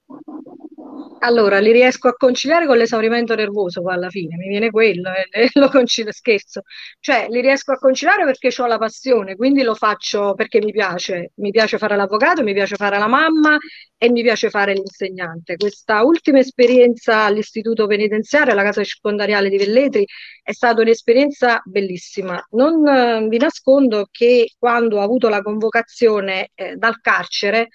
Allora, 1.25 1.57
li 1.59 1.71
riesco 1.71 2.07
a 2.07 2.13
conciliare 2.13 2.67
con 2.67 2.77
l'esaurimento 2.77 3.33
nervoso 3.33 3.81
poi 3.81 3.95
alla 3.95 4.09
fine, 4.09 4.37
mi 4.37 4.47
viene 4.47 4.69
quello 4.69 5.09
e, 5.11 5.27
e 5.31 5.49
lo 5.59 5.69
concilio, 5.69 6.11
scherzo. 6.11 6.61
Cioè, 6.99 7.27
li 7.29 7.41
riesco 7.41 7.71
a 7.71 7.77
conciliare 7.79 8.25
perché 8.25 8.53
ho 8.55 8.67
la 8.67 8.77
passione, 8.77 9.35
quindi 9.35 9.63
lo 9.63 9.73
faccio 9.73 10.35
perché 10.35 10.59
mi 10.59 10.71
piace. 10.71 11.31
Mi 11.37 11.49
piace 11.49 11.79
fare 11.79 11.95
l'avvocato, 11.95 12.43
mi 12.43 12.53
piace 12.53 12.75
fare 12.75 12.99
la 12.99 13.07
mamma 13.07 13.57
e 13.97 14.09
mi 14.11 14.21
piace 14.21 14.51
fare 14.51 14.73
l'insegnante. 14.73 15.55
Questa 15.55 16.03
ultima 16.03 16.37
esperienza 16.39 17.23
all'istituto 17.23 17.87
penitenziario, 17.87 18.51
alla 18.51 18.63
casa 18.63 18.83
circondariale 18.83 19.49
di 19.49 19.57
Velletri, 19.57 20.05
è 20.43 20.51
stata 20.53 20.81
un'esperienza 20.81 21.59
bellissima. 21.65 22.39
Non 22.51 22.87
eh, 22.87 23.27
vi 23.27 23.37
nascondo 23.39 24.07
che 24.11 24.51
quando 24.59 24.97
ho 24.97 25.01
avuto 25.01 25.27
la 25.29 25.41
convocazione 25.41 26.51
eh, 26.53 26.75
dal 26.75 26.99
carcere, 27.01 27.69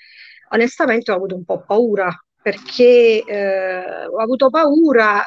onestamente 0.50 1.10
ho 1.10 1.16
avuto 1.16 1.34
un 1.34 1.44
po' 1.44 1.64
paura 1.66 2.16
perché 2.42 3.22
eh, 3.24 4.06
ho 4.06 4.18
avuto 4.18 4.50
paura, 4.50 5.24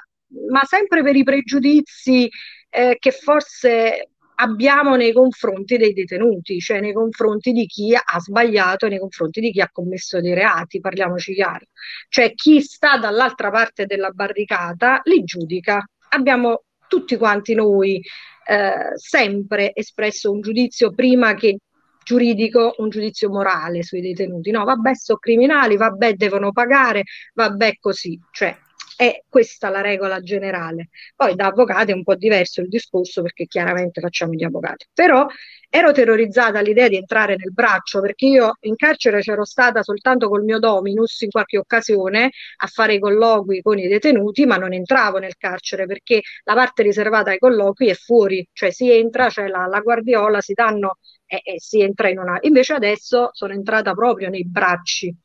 ma 0.49 0.63
sempre 0.63 1.03
per 1.03 1.15
i 1.15 1.23
pregiudizi 1.23 2.29
eh, 2.69 2.97
che 2.99 3.11
forse 3.11 4.09
abbiamo 4.35 4.95
nei 4.95 5.13
confronti 5.13 5.77
dei 5.77 5.93
detenuti, 5.93 6.59
cioè 6.59 6.79
nei 6.79 6.93
confronti 6.93 7.51
di 7.51 7.65
chi 7.65 7.93
ha 7.95 8.19
sbagliato, 8.19 8.87
nei 8.87 8.99
confronti 8.99 9.39
di 9.39 9.51
chi 9.51 9.61
ha 9.61 9.69
commesso 9.71 10.19
dei 10.21 10.33
reati, 10.33 10.79
parliamoci 10.79 11.33
chiaro. 11.33 11.65
Cioè 12.09 12.33
chi 12.33 12.61
sta 12.61 12.97
dall'altra 12.97 13.51
parte 13.51 13.85
della 13.85 14.09
barricata 14.09 15.01
li 15.03 15.23
giudica. 15.23 15.85
Abbiamo 16.09 16.63
tutti 16.87 17.15
quanti 17.15 17.53
noi 17.53 18.01
eh, 18.45 18.91
sempre 18.95 19.71
espresso 19.73 20.31
un 20.31 20.41
giudizio 20.41 20.93
prima 20.93 21.33
che 21.33 21.57
giuridico, 22.03 22.75
un 22.77 22.89
giudizio 22.89 23.29
morale 23.29 23.83
sui 23.83 24.01
detenuti. 24.01 24.51
No, 24.51 24.63
vabbè, 24.63 24.95
sono 24.95 25.19
criminali, 25.19 25.77
vabbè, 25.77 26.13
devono 26.13 26.51
pagare, 26.51 27.03
vabbè, 27.33 27.77
così. 27.79 28.19
Cioè, 28.31 28.55
È 28.95 29.23
questa 29.27 29.69
la 29.69 29.81
regola 29.81 30.19
generale. 30.21 30.89
Poi 31.15 31.35
da 31.35 31.47
avvocati 31.47 31.91
è 31.91 31.93
un 31.95 32.03
po' 32.03 32.15
diverso 32.15 32.61
il 32.61 32.67
discorso 32.67 33.21
perché 33.21 33.45
chiaramente 33.45 34.01
facciamo 34.01 34.33
gli 34.33 34.43
avvocati. 34.43 34.85
Però 34.93 35.25
ero 35.69 35.91
terrorizzata 35.91 36.59
all'idea 36.59 36.87
di 36.87 36.97
entrare 36.97 37.35
nel 37.35 37.51
braccio 37.51 37.99
perché 38.01 38.27
io 38.27 38.57
in 38.61 38.75
carcere 38.75 39.21
c'ero 39.21 39.43
stata 39.45 39.81
soltanto 39.81 40.29
col 40.29 40.43
mio 40.43 40.59
dominus 40.59 41.21
in 41.21 41.31
qualche 41.31 41.57
occasione 41.57 42.29
a 42.57 42.67
fare 42.67 42.93
i 42.93 42.99
colloqui 42.99 43.61
con 43.61 43.79
i 43.79 43.87
detenuti, 43.87 44.45
ma 44.45 44.57
non 44.57 44.73
entravo 44.73 45.17
nel 45.17 45.35
carcere 45.37 45.85
perché 45.87 46.21
la 46.43 46.53
parte 46.53 46.83
riservata 46.83 47.31
ai 47.31 47.39
colloqui 47.39 47.89
è 47.89 47.95
fuori, 47.95 48.47
cioè 48.53 48.71
si 48.71 48.91
entra, 48.91 49.25
c'è 49.25 49.31
cioè 49.31 49.47
la, 49.47 49.65
la 49.65 49.79
guardiola, 49.79 50.41
si 50.41 50.53
danno 50.53 50.97
e, 51.25 51.41
e 51.43 51.59
si 51.59 51.81
entra 51.81 52.09
in 52.09 52.19
una... 52.19 52.37
Invece 52.41 52.73
adesso 52.73 53.29
sono 53.33 53.53
entrata 53.53 53.93
proprio 53.93 54.29
nei 54.29 54.45
bracci 54.47 55.15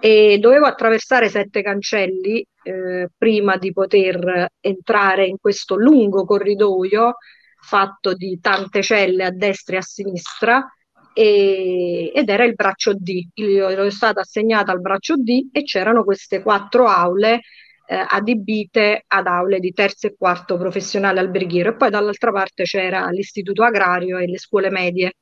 e 0.00 0.38
dovevo 0.38 0.66
attraversare 0.66 1.28
sette 1.28 1.62
cancelli 1.62 2.44
eh, 2.62 3.08
prima 3.16 3.56
di 3.56 3.72
poter 3.72 4.46
entrare 4.60 5.26
in 5.26 5.36
questo 5.40 5.76
lungo 5.76 6.24
corridoio 6.24 7.16
fatto 7.60 8.14
di 8.14 8.38
tante 8.40 8.82
celle 8.82 9.24
a 9.24 9.30
destra 9.30 9.76
e 9.76 9.78
a 9.78 9.82
sinistra 9.82 10.72
e, 11.12 12.12
ed 12.14 12.28
era 12.28 12.44
il 12.44 12.54
braccio 12.54 12.94
D. 12.94 13.28
Io 13.34 13.68
ero 13.68 13.90
stata 13.90 14.20
assegnata 14.20 14.72
al 14.72 14.80
braccio 14.80 15.16
D 15.16 15.48
e 15.52 15.62
c'erano 15.64 16.04
queste 16.04 16.42
quattro 16.42 16.86
aule 16.86 17.40
eh, 17.88 18.04
adibite 18.06 19.04
ad 19.06 19.26
aule 19.26 19.58
di 19.60 19.72
terzo 19.72 20.06
e 20.06 20.14
quarto 20.16 20.58
professionale 20.58 21.20
alberghiero 21.20 21.70
e 21.70 21.76
poi 21.76 21.90
dall'altra 21.90 22.30
parte 22.30 22.64
c'era 22.64 23.08
l'istituto 23.08 23.64
agrario 23.64 24.18
e 24.18 24.26
le 24.26 24.38
scuole 24.38 24.70
medie. 24.70 25.14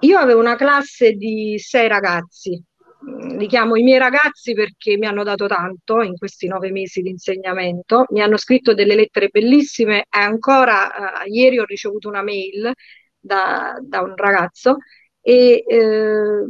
Io 0.00 0.18
avevo 0.18 0.40
una 0.40 0.56
classe 0.56 1.12
di 1.12 1.58
sei 1.58 1.88
ragazzi, 1.88 2.60
li 3.04 3.46
chiamo 3.48 3.76
i 3.76 3.82
miei 3.82 3.98
ragazzi 3.98 4.52
perché 4.52 4.96
mi 4.96 5.06
hanno 5.06 5.24
dato 5.24 5.46
tanto 5.46 6.02
in 6.02 6.16
questi 6.16 6.46
nove 6.46 6.70
mesi 6.70 7.02
di 7.02 7.10
insegnamento, 7.10 8.04
mi 8.10 8.20
hanno 8.22 8.36
scritto 8.36 8.74
delle 8.74 8.94
lettere 8.94 9.28
bellissime 9.28 10.00
e 10.02 10.20
ancora 10.20 11.22
eh, 11.24 11.28
ieri 11.30 11.58
ho 11.58 11.64
ricevuto 11.64 12.08
una 12.08 12.22
mail 12.22 12.72
da, 13.18 13.76
da 13.80 14.00
un 14.02 14.14
ragazzo 14.16 14.78
e 15.20 15.64
eh, 15.66 16.44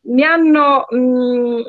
mi 0.00 0.24
hanno, 0.24 0.86
mh, 0.88 0.96
mm, 0.98 1.60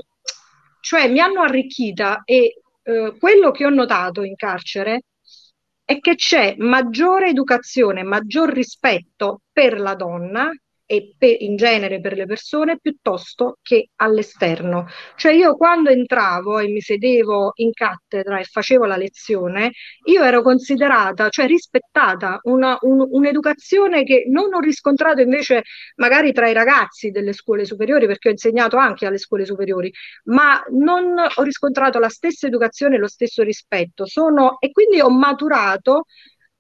cioè, 0.82 1.10
mi 1.10 1.20
hanno 1.20 1.42
arricchita 1.42 2.22
e 2.26 2.62
eh, 2.84 3.16
quello 3.20 3.52
che 3.52 3.66
ho 3.66 3.70
notato 3.70 4.24
in 4.24 4.36
carcere 4.36 5.04
è 5.84 6.00
che 6.00 6.16
c'è 6.16 6.56
maggiore 6.58 7.30
educazione, 7.30 8.04
maggior 8.04 8.52
rispetto 8.52 9.42
per 9.52 9.80
la 9.80 9.96
donna 9.96 10.52
e 10.92 11.14
per, 11.16 11.36
in 11.42 11.56
genere 11.56 12.02
per 12.02 12.14
le 12.14 12.26
persone 12.26 12.80
piuttosto 12.80 13.60
che 13.62 13.90
all'esterno. 13.98 14.88
Cioè 15.16 15.34
io 15.34 15.56
quando 15.56 15.92
entravo 15.92 16.58
e 16.58 16.68
mi 16.68 16.82
sedevo 16.82 17.52
in 17.58 17.72
cattedra 17.74 18.40
e 18.40 18.44
facevo 18.44 18.86
la 18.86 18.98
lezione, 18.98 19.74
io 20.06 20.24
ero 20.24 20.42
considerata, 20.42 21.30
cioè 21.30 21.46
rispettata, 21.46 22.40
una, 22.46 22.76
un, 22.82 23.06
un'educazione 23.08 24.04
che 24.04 24.24
non 24.30 24.52
ho 24.52 24.60
riscontrato 24.60 25.22
invece 25.22 25.62
magari 25.98 26.34
tra 26.34 26.50
i 26.50 26.54
ragazzi 26.54 27.12
delle 27.12 27.34
scuole 27.34 27.66
superiori, 27.66 28.08
perché 28.08 28.30
ho 28.30 28.32
insegnato 28.32 28.78
anche 28.78 29.06
alle 29.06 29.20
scuole 29.20 29.46
superiori, 29.46 29.94
ma 30.24 30.60
non 30.72 31.14
ho 31.20 31.44
riscontrato 31.44 32.00
la 32.00 32.10
stessa 32.10 32.48
educazione 32.48 32.96
e 32.96 32.98
lo 32.98 33.08
stesso 33.08 33.44
rispetto. 33.44 34.08
Sono, 34.08 34.58
e 34.60 34.72
quindi 34.72 35.00
ho 35.02 35.12
maturato 35.12 36.06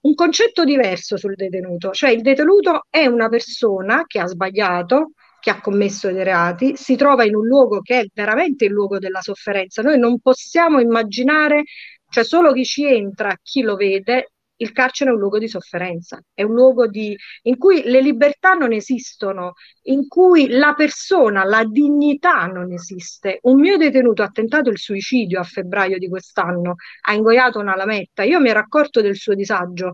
un 0.02 0.14
concetto 0.14 0.64
diverso 0.64 1.18
sul 1.18 1.36
detenuto, 1.36 1.92
cioè 1.92 2.12
il 2.12 2.22
detenuto 2.22 2.86
è 2.90 3.06
una 3.06 3.28
persona 3.28 4.04
che 4.06 4.20
ha 4.20 4.28
sbagliato, 4.28 5.12
che 5.40 5.50
ha 5.50 5.62
commesso 5.62 6.12
dei 6.12 6.24
reati, 6.24 6.76
si 6.76 6.96
trova 6.96 7.24
in 7.24 7.36
un 7.36 7.46
luogo 7.46 7.82
che 7.82 8.00
è 8.02 8.06
veramente 8.14 8.66
il 8.66 8.72
luogo 8.72 9.00
della 9.00 9.22
sofferenza. 9.22 9.82
Noi 9.82 9.98
non 9.98 10.20
possiamo 10.20 10.80
immaginare, 10.80 11.64
cioè 12.10 12.24
solo 12.24 12.54
chi 12.54 12.66
ci 12.66 12.86
entra, 12.86 13.38
chi 13.42 13.62
lo 13.62 13.76
vede, 13.76 14.32
il 14.62 14.72
carcere 14.72 15.10
è 15.10 15.13
un 15.13 15.19
luogo 15.19 15.38
di 15.39 15.48
sofferenza, 15.48 16.22
è 16.34 16.43
un 16.43 16.54
luogo 16.54 16.88
di, 16.88 17.15
in 17.43 17.58
cui 17.58 17.84
le 17.84 18.02
libertà 18.02 18.54
non 18.54 18.74
esistono, 18.74 19.54
in 19.84 20.08
cui 20.08 20.50
la 20.50 20.74
persona, 20.74 21.43
la 21.45 21.63
dignità 21.63 22.45
non 22.45 22.72
esiste. 22.74 23.39
Un 23.43 23.60
mio 23.60 23.78
detenuto 23.78 24.24
ha 24.24 24.30
tentato 24.30 24.69
il 24.69 24.78
suicidio 24.78 25.39
a 25.39 25.43
febbraio 25.43 25.98
di 25.98 26.10
quest'anno, 26.10 26.76
ha 27.02 27.13
ingoiato 27.13 27.60
una 27.60 27.76
lametta, 27.76 28.24
io 28.24 28.39
mi 28.39 28.50
ero 28.50 28.60
accorto 28.60 29.02
del 29.02 29.15
suo 29.15 29.34
disagio 29.34 29.93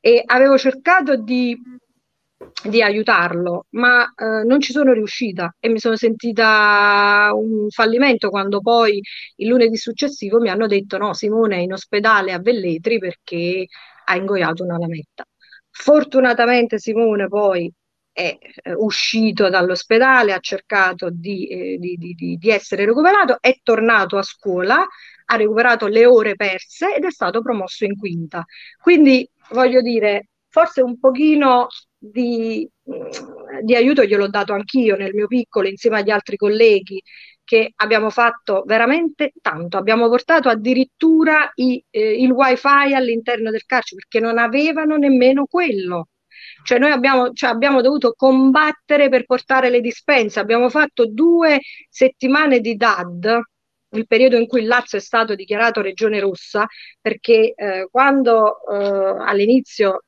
e 0.00 0.22
avevo 0.24 0.56
cercato 0.58 1.16
di 1.16 1.56
di 2.68 2.82
aiutarlo, 2.82 3.66
ma 3.70 4.12
eh, 4.14 4.44
non 4.44 4.60
ci 4.60 4.72
sono 4.72 4.92
riuscita 4.92 5.54
e 5.58 5.68
mi 5.68 5.78
sono 5.78 5.96
sentita 5.96 7.30
un 7.34 7.68
fallimento 7.70 8.28
quando 8.28 8.60
poi 8.60 9.00
il 9.36 9.48
lunedì 9.48 9.76
successivo 9.76 10.38
mi 10.38 10.50
hanno 10.50 10.66
detto 10.66 10.98
no, 10.98 11.14
Simone 11.14 11.56
è 11.56 11.60
in 11.60 11.72
ospedale 11.72 12.32
a 12.32 12.38
Velletri 12.38 12.98
perché 12.98 13.66
ha 14.08 14.16
ingoiato 14.16 14.64
una 14.64 14.78
lametta. 14.78 15.24
Fortunatamente 15.70 16.78
Simone 16.78 17.28
poi 17.28 17.70
è 18.12 18.36
eh, 18.40 18.72
uscito 18.72 19.50
dall'ospedale, 19.50 20.32
ha 20.32 20.38
cercato 20.38 21.10
di, 21.10 21.46
eh, 21.48 21.76
di, 21.78 21.96
di, 21.96 22.36
di, 22.38 22.50
essere 22.50 22.86
recuperato, 22.86 23.38
è 23.40 23.58
tornato 23.62 24.16
a 24.16 24.22
scuola, 24.22 24.86
ha 25.26 25.36
recuperato 25.36 25.86
le 25.86 26.06
ore 26.06 26.34
perse 26.34 26.94
ed 26.94 27.04
è 27.04 27.10
stato 27.10 27.42
promosso 27.42 27.84
in 27.84 27.96
quinta. 27.98 28.44
Quindi 28.80 29.28
voglio 29.50 29.82
dire, 29.82 30.28
forse 30.48 30.80
un 30.80 30.98
pochino 30.98 31.66
di, 31.98 32.66
di 33.62 33.74
aiuto 33.74 34.04
gliel'ho 34.04 34.28
dato 34.28 34.52
anch'io 34.54 34.96
nel 34.96 35.12
mio 35.14 35.26
piccolo 35.26 35.68
insieme 35.68 35.98
agli 35.98 36.10
altri 36.10 36.36
colleghi 36.36 37.02
che 37.46 37.72
abbiamo 37.76 38.10
fatto 38.10 38.64
veramente 38.66 39.32
tanto. 39.40 39.76
Abbiamo 39.78 40.08
portato 40.08 40.48
addirittura 40.48 41.50
i, 41.54 41.82
eh, 41.90 42.20
il 42.22 42.32
wifi 42.32 42.92
all'interno 42.92 43.50
del 43.50 43.64
carcere 43.64 44.02
perché 44.02 44.24
non 44.24 44.36
avevano 44.36 44.96
nemmeno 44.96 45.46
quello. 45.46 46.08
Cioè 46.64 46.78
noi 46.78 46.90
abbiamo, 46.90 47.32
cioè 47.32 47.50
abbiamo 47.50 47.80
dovuto 47.82 48.14
combattere 48.16 49.08
per 49.08 49.24
portare 49.26 49.70
le 49.70 49.80
dispense. 49.80 50.40
Abbiamo 50.40 50.68
fatto 50.68 51.06
due 51.06 51.60
settimane 51.88 52.58
di 52.60 52.74
DAD, 52.74 53.40
il 53.90 54.06
periodo 54.08 54.36
in 54.36 54.46
cui 54.48 54.62
il 54.62 54.66
Lazio 54.66 54.98
è 54.98 55.00
stato 55.00 55.36
dichiarato 55.36 55.80
regione 55.80 56.18
rossa, 56.18 56.66
perché 57.00 57.54
eh, 57.54 57.86
quando 57.90 58.58
eh, 58.66 59.24
all'inizio 59.24 60.02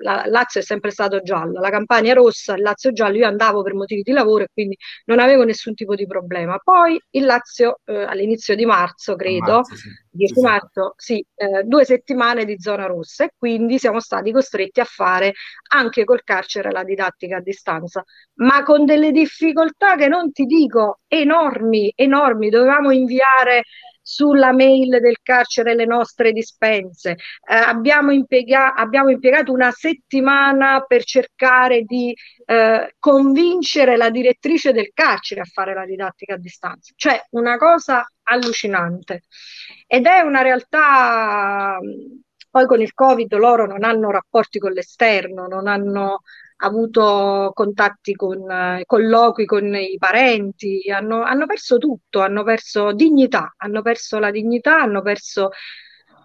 la 0.00 0.24
Lazio 0.26 0.60
è 0.60 0.62
sempre 0.62 0.90
stato 0.90 1.20
giallo, 1.22 1.60
la 1.60 1.70
Campania 1.70 2.14
rossa, 2.14 2.54
il 2.54 2.62
Lazio 2.62 2.92
giallo, 2.92 3.16
io 3.16 3.26
andavo 3.26 3.62
per 3.62 3.74
motivi 3.74 4.02
di 4.02 4.12
lavoro 4.12 4.44
e 4.44 4.48
quindi 4.52 4.76
non 5.06 5.18
avevo 5.18 5.44
nessun 5.44 5.74
tipo 5.74 5.94
di 5.94 6.06
problema. 6.06 6.58
Poi 6.62 7.00
il 7.10 7.24
Lazio 7.24 7.80
eh, 7.84 8.02
all'inizio 8.04 8.54
di 8.54 8.64
marzo, 8.64 9.16
credo, 9.16 9.52
marzo, 9.52 9.74
sì. 9.76 9.88
10 10.10 10.32
esatto. 10.32 10.48
marzo, 10.48 10.94
sì, 10.96 11.26
eh, 11.34 11.62
due 11.64 11.84
settimane 11.84 12.44
di 12.44 12.58
zona 12.58 12.86
rossa 12.86 13.24
e 13.24 13.32
quindi 13.36 13.78
siamo 13.78 14.00
stati 14.00 14.32
costretti 14.32 14.80
a 14.80 14.84
fare 14.84 15.34
anche 15.72 16.04
col 16.04 16.22
carcere 16.22 16.70
la 16.70 16.84
didattica 16.84 17.38
a 17.38 17.40
distanza, 17.40 18.04
ma 18.34 18.62
con 18.62 18.84
delle 18.84 19.10
difficoltà 19.10 19.96
che 19.96 20.08
non 20.08 20.32
ti 20.32 20.44
dico 20.44 21.00
enormi, 21.08 21.92
enormi, 21.94 22.48
dovevamo 22.50 22.90
inviare 22.92 23.64
sulla 24.08 24.52
mail 24.52 25.00
del 25.00 25.18
carcere 25.20 25.74
le 25.74 25.84
nostre 25.84 26.30
dispense. 26.30 27.10
Eh, 27.10 27.16
abbiamo, 27.54 28.12
impiega- 28.12 28.74
abbiamo, 28.74 29.10
impiegato 29.10 29.52
una 29.52 29.72
settimana 29.72 30.84
per 30.86 31.02
cercare 31.02 31.82
di 31.82 32.14
eh, 32.44 32.94
convincere 33.00 33.96
la 33.96 34.08
direttrice 34.10 34.70
del 34.70 34.92
carcere 34.94 35.40
a 35.40 35.44
fare 35.44 35.74
la 35.74 35.84
didattica 35.84 36.34
a 36.34 36.38
distanza. 36.38 36.92
Cioè 36.94 37.20
una 37.30 37.56
cosa 37.56 38.08
allucinante. 38.22 39.24
Ed 39.88 40.06
è 40.06 40.20
una 40.20 40.42
realtà, 40.42 41.78
poi 42.48 42.66
con 42.66 42.80
il 42.80 42.94
Covid 42.94 43.34
loro 43.34 43.66
non 43.66 43.82
hanno 43.82 44.12
rapporti 44.12 44.60
con 44.60 44.70
l'esterno, 44.70 45.48
non 45.48 45.66
hanno 45.66 46.20
avuto 46.58 47.50
contatti 47.54 48.14
con 48.14 48.50
eh, 48.50 48.82
colloqui 48.86 49.44
con 49.44 49.74
i 49.74 49.96
parenti, 49.98 50.90
hanno, 50.90 51.22
hanno, 51.22 51.46
perso 51.46 51.78
tutto, 51.78 52.20
hanno 52.20 52.42
perso 52.44 52.92
dignità, 52.92 53.54
hanno 53.58 53.82
perso 53.82 54.18
la 54.18 54.30
dignità, 54.30 54.80
hanno 54.80 55.02
perso 55.02 55.50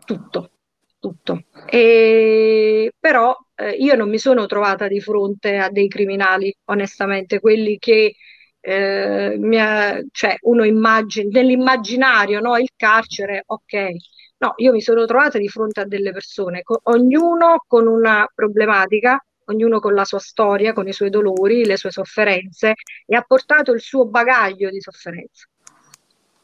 tutto, 0.06 0.52
tutto. 1.00 1.44
E, 1.66 2.92
però 3.00 3.36
eh, 3.56 3.72
io 3.72 3.96
non 3.96 4.10
mi 4.10 4.18
sono 4.20 4.46
trovata 4.46 4.88
di 4.88 5.00
fronte 5.02 5.58
a 5.58 5.70
dei 5.70 5.88
criminali, 5.88 6.54
onestamente, 6.66 7.40
quelli 7.40 7.78
che 7.78 8.16
eh, 8.60 9.36
mi 9.38 9.60
ha, 9.60 10.00
cioè 10.12 10.36
uno 10.42 10.64
immagina, 10.64 11.30
nell'immaginario, 11.32 12.40
no, 12.40 12.58
il 12.58 12.70
carcere, 12.76 13.44
ok. 13.46 13.90
No, 14.38 14.54
io 14.58 14.72
mi 14.72 14.82
sono 14.82 15.06
trovata 15.06 15.38
di 15.38 15.48
fronte 15.50 15.82
a 15.82 15.86
delle 15.86 16.12
persone, 16.12 16.64
co- 16.64 16.80
ognuno 16.84 17.64
con 17.68 17.86
una 17.88 18.28
problematica, 18.34 19.24
ognuno 19.46 19.80
con 19.80 19.94
la 19.94 20.06
sua 20.06 20.20
storia, 20.20 20.74
con 20.74 20.88
i 20.88 20.94
suoi 20.94 21.10
dolori, 21.10 21.66
le 21.66 21.78
sue 21.78 21.92
sofferenze 21.92 22.74
e 23.06 23.16
ha 23.16 23.22
portato 23.22 23.72
il 23.72 23.82
suo 23.82 24.06
bagaglio 24.06 24.70
di 24.70 24.82
sofferenza. 24.82 25.48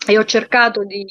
E 0.07 0.17
ho 0.17 0.23
cercato 0.23 0.83
di, 0.83 1.05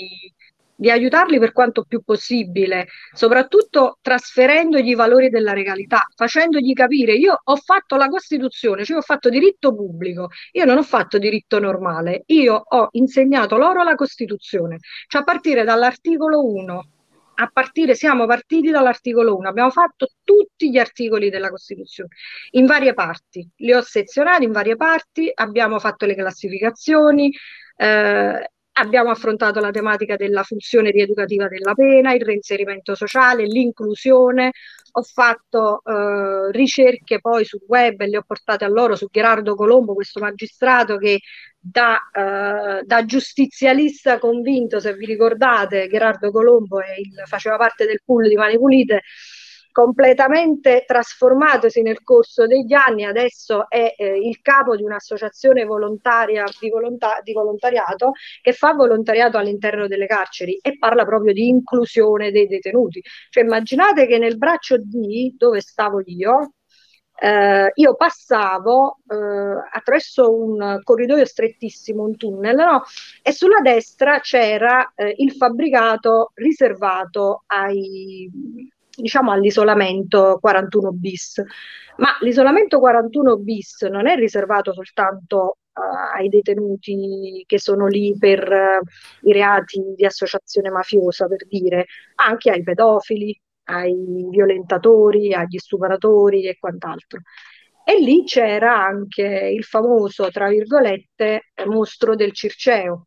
di 0.77 0.91
aiutarli 0.91 1.39
per 1.39 1.53
quanto 1.53 1.85
più 1.85 2.03
possibile, 2.03 2.89
soprattutto 3.13 3.99
trasferendogli 4.03 4.91
i 4.91 4.95
valori 4.95 5.31
della 5.31 5.53
regalità, 5.53 6.07
facendogli 6.15 6.73
capire, 6.75 7.15
io 7.15 7.41
ho 7.43 7.57
fatto 7.57 7.97
la 7.97 8.09
Costituzione, 8.09 8.85
cioè 8.85 8.99
ho 8.99 9.03
fatto 9.03 9.31
diritto 9.31 9.75
pubblico, 9.75 10.29
io 10.53 10.65
non 10.65 10.77
ho 10.77 10.83
fatto 10.83 11.19
diritto 11.19 11.59
normale, 11.59 12.23
io 12.27 12.55
ho 12.55 12.89
insegnato 12.93 13.57
loro 13.57 13.83
la 13.83 13.95
Costituzione, 13.95 14.79
cioè 15.09 15.23
a 15.23 15.25
partire 15.25 15.65
dall'articolo 15.65 16.45
1 16.45 16.91
a 17.39 17.51
partire, 17.53 17.95
siamo 17.95 18.27
partiti 18.27 18.71
dall'articolo 18.71 19.37
1, 19.37 19.49
abbiamo 19.49 19.71
fatto 19.71 20.09
tutti 20.25 20.71
gli 20.71 20.79
articoli 20.79 21.31
della 21.31 21.51
Costituzione 21.51 22.11
in 22.53 22.67
varie 22.67 22.95
parti, 22.95 23.49
li 23.57 23.73
ho 23.73 23.83
sezionati 23.83 24.45
in 24.45 24.53
varie 24.53 24.77
parti, 24.77 25.31
abbiamo 25.35 25.79
fatto 25.79 26.07
le 26.07 26.15
classificazioni, 26.15 27.31
eh, 27.77 28.51
abbiamo 28.79 29.11
affrontato 29.11 29.61
la 29.61 29.71
tematica 29.71 30.17
della 30.17 30.43
funzione 30.43 30.91
rieducativa 30.91 31.49
della 31.49 31.75
pena, 31.75 32.13
il 32.13 32.23
reinserimento 32.23 32.95
sociale, 32.95 33.45
l'inclusione. 33.45 34.53
Ho 34.99 35.03
fatto 35.03 35.83
eh, 35.85 36.51
ricerche 36.53 37.21
poi 37.21 37.45
sul 37.45 37.61
web 37.69 38.01
e 38.01 38.09
le 38.09 38.17
ho 38.17 38.23
portate 38.27 38.65
a 38.65 38.69
loro 38.69 38.97
su 38.97 39.09
Gerardo 39.11 39.55
Colombo, 39.55 39.93
questo 39.93 40.21
magistrato 40.21 40.97
che 40.97 41.21
da, 41.59 41.99
eh, 42.13 42.83
da 42.83 43.05
giustizialista 43.05 44.19
convinto, 44.19 44.81
se 44.81 44.95
vi 44.95 45.05
ricordate, 45.05 45.89
Gerardo 45.89 46.31
Colombo 46.31 46.79
il, 46.81 47.23
faceva 47.27 47.57
parte 47.57 47.85
del 47.85 48.01
pool 48.05 48.29
di 48.29 48.37
Mani 48.37 48.57
Pulite 48.57 49.03
completamente 49.77 50.85
trasformatosi 50.87 51.83
nel 51.83 52.03
corso 52.03 52.47
degli 52.47 52.73
anni, 52.73 53.05
adesso 53.05 53.69
è 53.69 53.95
eh, 53.95 54.17
il 54.17 54.41
capo 54.41 54.75
di 54.75 54.83
un'associazione 54.83 55.67
volontaria 55.67 56.45
di, 56.59 56.71
volonta- 56.71 57.21
di, 57.23 57.35
volontariato 57.35 58.13
che 58.41 58.55
fa 58.55 58.73
volontariato 58.73 59.37
all'interno 59.37 59.87
delle 59.87 60.07
carceri 60.07 60.59
e 60.63 60.79
parla 60.79 61.05
proprio 61.05 61.35
di 61.35 61.49
inclusione 61.49 62.31
dei 62.31 62.47
detenuti. 62.47 63.03
Cioè 63.29 63.45
immaginate 63.45 64.07
che 64.07 64.17
nel 64.17 64.39
braccio 64.39 64.79
D, 64.79 65.35
dove 65.37 65.61
stavo 65.61 66.01
io, 66.07 66.55
eh, 67.21 67.71
io 67.75 67.97
passavo 67.97 69.01
eh, 69.07 69.15
attraverso 69.73 70.35
un 70.35 70.81
corridoio 70.83 71.27
strettissimo, 71.27 72.03
un 72.03 72.17
tunnel, 72.17 72.57
no? 72.57 72.83
e 73.23 73.31
sulla 73.31 73.61
destra 73.61 74.21
c'era 74.21 74.91
eh, 74.95 75.13
il 75.19 75.33
fabbricato 75.33 76.31
riservato 76.35 77.43
ai 77.49 78.31
diciamo 78.97 79.31
all'isolamento 79.33 80.39
41 80.41 80.93
bis. 80.93 81.43
Ma 81.99 82.09
l'isolamento 82.21 82.79
41 82.79 83.37
bis 83.39 83.83
non 83.83 84.07
è 84.07 84.17
riservato 84.17 84.73
soltanto 84.73 85.59
uh, 85.73 86.17
ai 86.17 86.29
detenuti 86.29 87.43
che 87.47 87.59
sono 87.59 87.87
lì 87.87 88.17
per 88.19 88.49
uh, 88.51 89.29
i 89.29 89.33
reati 89.33 89.81
di 89.95 90.05
associazione 90.05 90.71
mafiosa, 90.71 91.27
per 91.27 91.47
dire, 91.47 91.87
anche 92.17 92.51
ai 92.51 92.63
pedofili, 92.63 93.39
ai 93.65 94.29
violentatori, 94.31 95.33
agli 95.33 95.59
stupratori 95.59 96.47
e 96.47 96.59
quant'altro. 96.59 97.21
E 97.85 98.01
lì 98.01 98.25
c'era 98.25 98.77
anche 98.77 99.23
il 99.23 99.65
famoso, 99.65 100.29
tra 100.31 100.49
virgolette, 100.49 101.53
mostro 101.67 102.17
del 102.17 102.33
Circeo. 102.33 103.07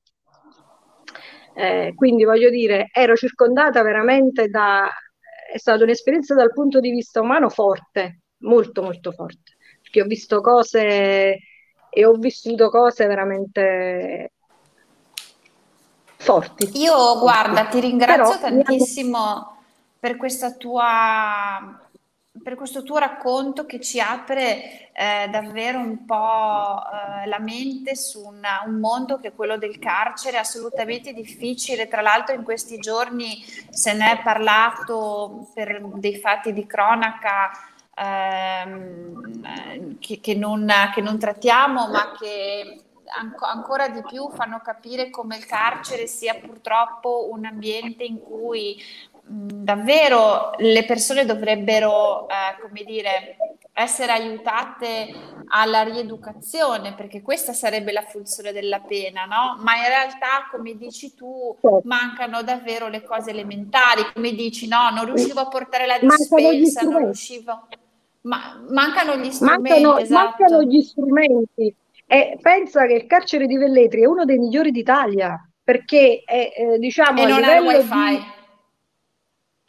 Eh, 1.53 1.91
quindi 1.95 2.23
voglio 2.23 2.49
dire, 2.49 2.87
ero 2.93 3.15
circondata 3.15 3.83
veramente 3.83 4.47
da 4.47 4.89
è 5.51 5.57
stata 5.57 5.83
un'esperienza 5.83 6.35
dal 6.35 6.53
punto 6.53 6.79
di 6.79 6.91
vista 6.91 7.21
umano 7.21 7.49
forte, 7.49 8.19
molto 8.39 8.81
molto 8.81 9.11
forte, 9.11 9.55
perché 9.81 10.01
ho 10.01 10.05
visto 10.05 10.41
cose 10.41 11.37
e 11.89 12.05
ho 12.05 12.13
vissuto 12.13 12.69
cose 12.69 13.07
veramente 13.07 14.31
forti. 16.17 16.69
Io 16.79 17.19
guarda, 17.19 17.65
ti 17.65 17.79
ringrazio 17.79 18.37
Però, 18.37 18.39
tantissimo 18.39 19.57
per 19.99 20.17
questa 20.17 20.53
tua 20.53 21.88
per 22.43 22.55
questo 22.55 22.83
tuo 22.83 22.97
racconto 22.97 23.65
che 23.65 23.79
ci 23.79 23.99
apre 23.99 24.91
eh, 24.93 25.27
davvero 25.29 25.79
un 25.79 26.05
po' 26.05 26.13
eh, 26.13 27.25
la 27.27 27.39
mente 27.39 27.95
su 27.95 28.23
una, 28.23 28.61
un 28.65 28.79
mondo 28.79 29.17
che 29.17 29.29
è 29.29 29.33
quello 29.33 29.57
del 29.57 29.79
carcere, 29.79 30.37
assolutamente 30.37 31.13
difficile. 31.13 31.87
Tra 31.87 32.01
l'altro 32.01 32.35
in 32.35 32.43
questi 32.43 32.77
giorni 32.77 33.43
se 33.69 33.93
ne 33.93 34.11
è 34.11 34.21
parlato 34.21 35.49
per 35.53 35.81
dei 35.95 36.17
fatti 36.17 36.53
di 36.53 36.67
cronaca 36.67 37.49
ehm, 37.95 39.97
che, 39.99 40.19
che, 40.19 40.35
non, 40.35 40.71
che, 40.93 41.01
non, 41.01 41.17
trattiamo, 41.17 41.87
ma 41.87 42.11
che 42.17 42.83
anco, 43.17 43.45
ancora 43.45 43.89
di 43.89 44.01
più 44.07 44.29
fanno 44.29 44.59
capire 44.59 45.09
come 45.09 45.37
il 45.37 45.45
carcere 45.45 46.07
sia 46.07 46.35
purtroppo 46.35 47.29
un 47.31 47.45
ambiente 47.45 48.03
in 48.03 48.19
cui 48.19 48.81
davvero 49.31 50.51
le 50.57 50.85
persone 50.85 51.25
dovrebbero, 51.25 52.27
eh, 52.27 52.59
come 52.61 52.83
dire, 52.83 53.37
essere 53.73 54.11
aiutate 54.11 55.07
alla 55.49 55.83
rieducazione, 55.83 56.95
perché 56.95 57.21
questa 57.21 57.53
sarebbe 57.53 57.91
la 57.91 58.01
funzione 58.01 58.51
della 58.51 58.79
pena, 58.79 59.25
no? 59.25 59.61
Ma 59.61 59.75
in 59.75 59.87
realtà, 59.87 60.47
come 60.51 60.75
dici 60.75 61.13
tu, 61.13 61.55
certo. 61.61 61.81
mancano 61.83 62.41
davvero 62.41 62.87
le 62.87 63.03
cose 63.03 63.29
elementari, 63.29 64.11
come 64.13 64.33
dici, 64.33 64.67
no, 64.67 64.89
non 64.89 65.05
riuscivo 65.05 65.41
a 65.41 65.47
portare 65.47 65.85
la 65.85 65.99
dispensa, 65.99 66.81
non 66.81 67.05
riuscivo... 67.05 67.67
Ma 68.21 68.61
mancano 68.69 69.15
gli 69.15 69.31
strumenti, 69.31 69.69
mancano, 69.69 69.97
esatto. 69.97 70.35
mancano 70.37 70.63
gli 70.63 70.81
strumenti. 70.81 71.75
E 72.05 72.37
pensa 72.41 72.85
che 72.85 72.93
il 72.95 73.05
carcere 73.05 73.45
di 73.45 73.55
Velletri 73.55 74.01
è 74.01 74.05
uno 74.05 74.25
dei 74.25 74.37
migliori 74.37 74.71
d'Italia, 74.71 75.41
perché 75.63 76.23
è, 76.25 76.51
eh, 76.53 76.79
diciamo, 76.79 77.21
e 77.21 77.25
non 77.25 77.43
ha 77.43 77.55
il 77.55 77.65
wifi. 77.65 77.87
Di 77.87 78.38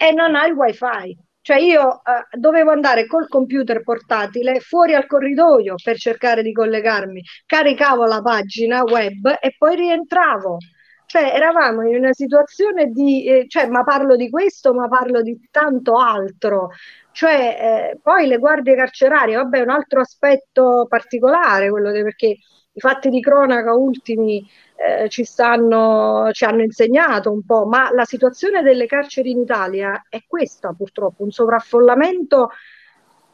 e 0.00 0.12
non 0.12 0.34
ha 0.34 0.46
il 0.46 0.54
wifi. 0.54 1.14
Cioè 1.42 1.58
io 1.58 2.02
eh, 2.04 2.38
dovevo 2.38 2.70
andare 2.70 3.06
col 3.06 3.28
computer 3.28 3.82
portatile 3.82 4.60
fuori 4.60 4.94
al 4.94 5.06
corridoio 5.06 5.74
per 5.82 5.98
cercare 5.98 6.42
di 6.42 6.52
collegarmi, 6.52 7.22
caricavo 7.44 8.06
la 8.06 8.22
pagina 8.22 8.82
web 8.82 9.36
e 9.40 9.54
poi 9.58 9.76
rientravo. 9.76 10.56
Cioè 11.04 11.34
eravamo 11.34 11.82
in 11.86 11.96
una 11.96 12.12
situazione 12.12 12.86
di, 12.86 13.26
eh, 13.26 13.44
cioè, 13.48 13.68
ma 13.68 13.82
parlo 13.82 14.16
di 14.16 14.30
questo, 14.30 14.72
ma 14.72 14.88
parlo 14.88 15.22
di 15.22 15.38
tanto 15.50 15.96
altro. 15.96 16.68
Cioè, 17.12 17.92
eh, 17.94 17.98
poi 18.00 18.26
le 18.26 18.38
guardie 18.38 18.76
carcerarie, 18.76 19.34
vabbè, 19.36 19.60
un 19.60 19.70
altro 19.70 20.00
aspetto 20.00 20.86
particolare, 20.88 21.68
quello 21.68 21.90
di, 21.90 22.02
perché 22.02 22.26
i 22.28 22.80
fatti 22.80 23.08
di 23.08 23.20
cronaca 23.20 23.74
ultimi 23.74 24.42
eh, 24.80 25.08
ci, 25.10 25.24
stanno, 25.24 26.30
ci 26.32 26.44
hanno 26.44 26.62
insegnato 26.62 27.30
un 27.30 27.44
po', 27.44 27.66
ma 27.66 27.92
la 27.92 28.04
situazione 28.04 28.62
delle 28.62 28.86
carceri 28.86 29.30
in 29.30 29.40
Italia 29.40 30.06
è 30.08 30.24
questa 30.26 30.72
purtroppo, 30.72 31.22
un 31.22 31.30
sovraffollamento 31.30 32.50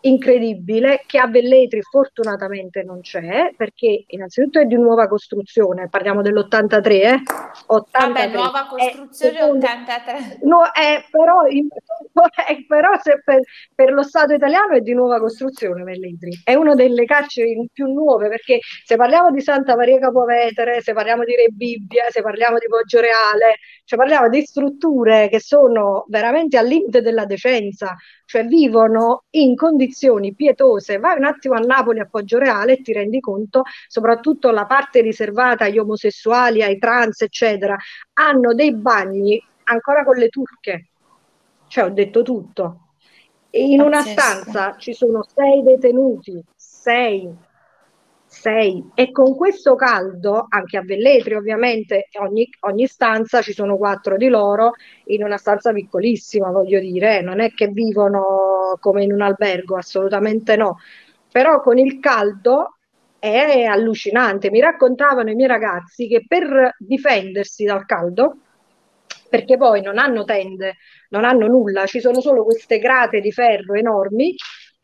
incredibile 0.06 1.02
che 1.06 1.18
a 1.18 1.26
Velletri 1.26 1.82
fortunatamente 1.82 2.82
non 2.82 3.00
c'è 3.00 3.52
perché 3.56 4.04
innanzitutto 4.08 4.60
è 4.60 4.64
di 4.64 4.76
nuova 4.76 5.08
costruzione, 5.08 5.88
parliamo 5.88 6.22
dell'83, 6.22 6.90
eh? 6.90 7.22
83. 7.66 8.12
Vabbè, 8.12 8.34
nuova 8.34 8.66
costruzione 8.66 9.38
è, 9.38 9.42
83. 9.42 10.38
No, 10.42 10.62
è, 10.72 11.04
però, 11.10 11.42
è, 11.42 12.64
però 12.66 12.90
per, 13.24 13.40
per, 13.74 13.92
lo 13.92 14.02
Stato 14.02 14.32
italiano 14.34 14.74
è 14.74 14.80
di 14.80 14.94
nuova 14.94 15.18
costruzione 15.18 15.82
Velletri, 15.82 16.40
è 16.44 16.54
una 16.54 16.74
delle 16.74 17.04
carceri 17.04 17.68
più 17.72 17.86
nuove 17.86 18.28
perché 18.28 18.60
se 18.84 18.96
parliamo 18.96 19.30
di 19.30 19.40
Santa 19.40 19.74
Maria 19.76 19.98
Capovetere, 19.98 20.80
se 20.82 20.92
parliamo 20.92 21.24
di 21.24 21.34
Re 21.34 21.48
Bibbia, 21.50 22.04
se 22.10 22.22
parliamo 22.22 22.58
di 22.58 22.66
Poggio 22.68 23.00
Reale, 23.00 23.58
cioè 23.84 23.98
parliamo 23.98 24.28
di 24.28 24.42
strutture 24.42 25.28
che 25.28 25.40
sono 25.40 26.04
veramente 26.08 26.56
al 26.56 26.66
limite 26.66 27.02
della 27.02 27.24
decenza, 27.24 27.96
cioè 28.24 28.44
vivono 28.44 29.24
in 29.30 29.54
condizioni 29.56 29.94
pietose. 30.34 30.98
Vai 30.98 31.16
un 31.16 31.24
attimo 31.24 31.54
a 31.54 31.58
Napoli, 31.58 32.00
a 32.00 32.06
Poggio 32.06 32.38
Reale 32.38 32.74
e 32.74 32.82
ti 32.82 32.92
rendi 32.92 33.20
conto, 33.20 33.62
soprattutto 33.88 34.50
la 34.50 34.66
parte 34.66 35.00
riservata 35.00 35.64
agli 35.64 35.78
omosessuali, 35.78 36.62
ai 36.62 36.78
trans, 36.78 37.22
eccetera, 37.22 37.76
hanno 38.14 38.54
dei 38.54 38.74
bagni 38.74 39.42
ancora 39.64 40.04
con 40.04 40.16
le 40.16 40.28
turche. 40.28 40.88
Cioè, 41.68 41.84
ho 41.84 41.90
detto 41.90 42.22
tutto. 42.22 42.80
in 43.50 43.80
una 43.80 44.02
stanza 44.02 44.76
ci 44.76 44.92
sono 44.92 45.24
sei 45.34 45.62
detenuti, 45.62 46.42
sei, 46.54 47.34
sei. 48.40 48.90
E 48.94 49.10
con 49.10 49.34
questo 49.34 49.74
caldo, 49.74 50.46
anche 50.48 50.76
a 50.76 50.82
Velletri 50.82 51.34
ovviamente, 51.34 52.08
ogni, 52.20 52.48
ogni, 52.60 52.86
stanza 52.86 53.40
ci 53.42 53.52
sono 53.52 53.76
quattro 53.76 54.16
di 54.16 54.28
loro 54.28 54.72
in 55.06 55.24
una 55.24 55.38
stanza 55.38 55.72
piccolissima, 55.72 56.50
voglio 56.50 56.78
dire, 56.78 57.22
non 57.22 57.40
è 57.40 57.52
che 57.52 57.68
vivono 57.68 58.76
come 58.78 59.04
in 59.04 59.12
un 59.12 59.22
albergo, 59.22 59.76
assolutamente 59.76 60.56
no. 60.56 60.78
Però 61.32 61.60
con 61.60 61.78
il 61.78 61.98
caldo 61.98 62.76
è 63.18 63.64
allucinante. 63.64 64.50
Mi 64.50 64.60
raccontavano 64.60 65.30
i 65.30 65.34
miei 65.34 65.48
ragazzi 65.48 66.06
che 66.06 66.24
per 66.26 66.76
difendersi 66.78 67.64
dal 67.64 67.86
caldo, 67.86 68.36
perché 69.28 69.56
poi 69.56 69.80
non 69.82 69.98
hanno 69.98 70.24
tende, 70.24 70.76
non 71.10 71.24
hanno 71.24 71.46
nulla, 71.46 71.86
ci 71.86 72.00
sono 72.00 72.20
solo 72.20 72.44
queste 72.44 72.78
grate 72.78 73.20
di 73.20 73.32
ferro 73.32 73.74
enormi 73.74 74.34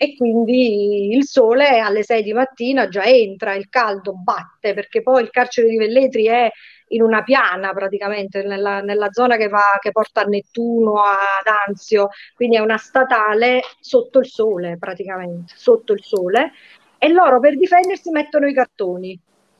e 0.02 0.16
quindi 0.16 1.14
il 1.14 1.24
sole 1.24 1.78
alle 1.78 2.02
6 2.02 2.24
di 2.24 2.32
mattina 2.32 2.88
già 2.88 3.04
entra, 3.04 3.54
il 3.54 3.68
caldo 3.68 4.14
batte 4.14 4.74
perché 4.74 5.00
poi 5.00 5.22
il 5.22 5.30
carcere 5.30 5.68
di 5.68 5.76
Velletri 5.76 6.26
è 6.26 6.50
in 6.88 7.02
una 7.02 7.22
piana 7.22 7.72
praticamente, 7.72 8.42
nella, 8.42 8.80
nella 8.80 9.12
zona 9.12 9.36
che, 9.36 9.46
va, 9.46 9.78
che 9.80 9.92
porta 9.92 10.22
a 10.22 10.24
Nettuno, 10.24 10.94
ad 11.02 11.46
Anzio, 11.68 12.08
quindi 12.34 12.56
è 12.56 12.58
una 12.58 12.78
statale 12.78 13.60
sotto 13.78 14.18
il 14.18 14.26
sole 14.26 14.76
praticamente, 14.76 15.52
sotto 15.56 15.92
il 15.92 16.02
sole, 16.02 16.50
e 16.98 17.08
loro 17.08 17.38
per 17.38 17.56
difendersi 17.56 18.10
mettono 18.10 18.48
i 18.48 18.54
cartoni 18.54 19.16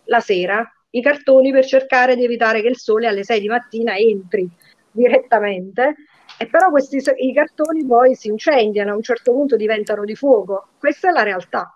la 0.06 0.18
sera, 0.18 0.68
i 0.90 1.00
cartoni 1.00 1.52
per 1.52 1.64
cercare 1.66 2.16
di 2.16 2.24
evitare 2.24 2.62
che 2.62 2.68
il 2.68 2.78
sole 2.78 3.06
alle 3.06 3.22
6 3.22 3.40
di 3.40 3.46
mattina 3.46 3.96
entri 3.96 4.50
direttamente 4.90 5.94
e 6.42 6.46
però 6.48 6.70
questi 6.70 7.00
i 7.18 7.32
cartoni 7.32 7.86
poi 7.86 8.16
si 8.16 8.26
incendiano, 8.26 8.90
a 8.90 8.96
un 8.96 9.02
certo 9.02 9.32
punto 9.32 9.54
diventano 9.54 10.04
di 10.04 10.16
fuoco. 10.16 10.70
Questa 10.76 11.08
è 11.08 11.12
la 11.12 11.22
realtà 11.22 11.72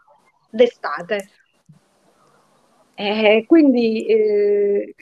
d'estate. 0.50 1.30
Eh, 2.94 3.44
quindi 3.46 4.06
eh, 4.06 4.94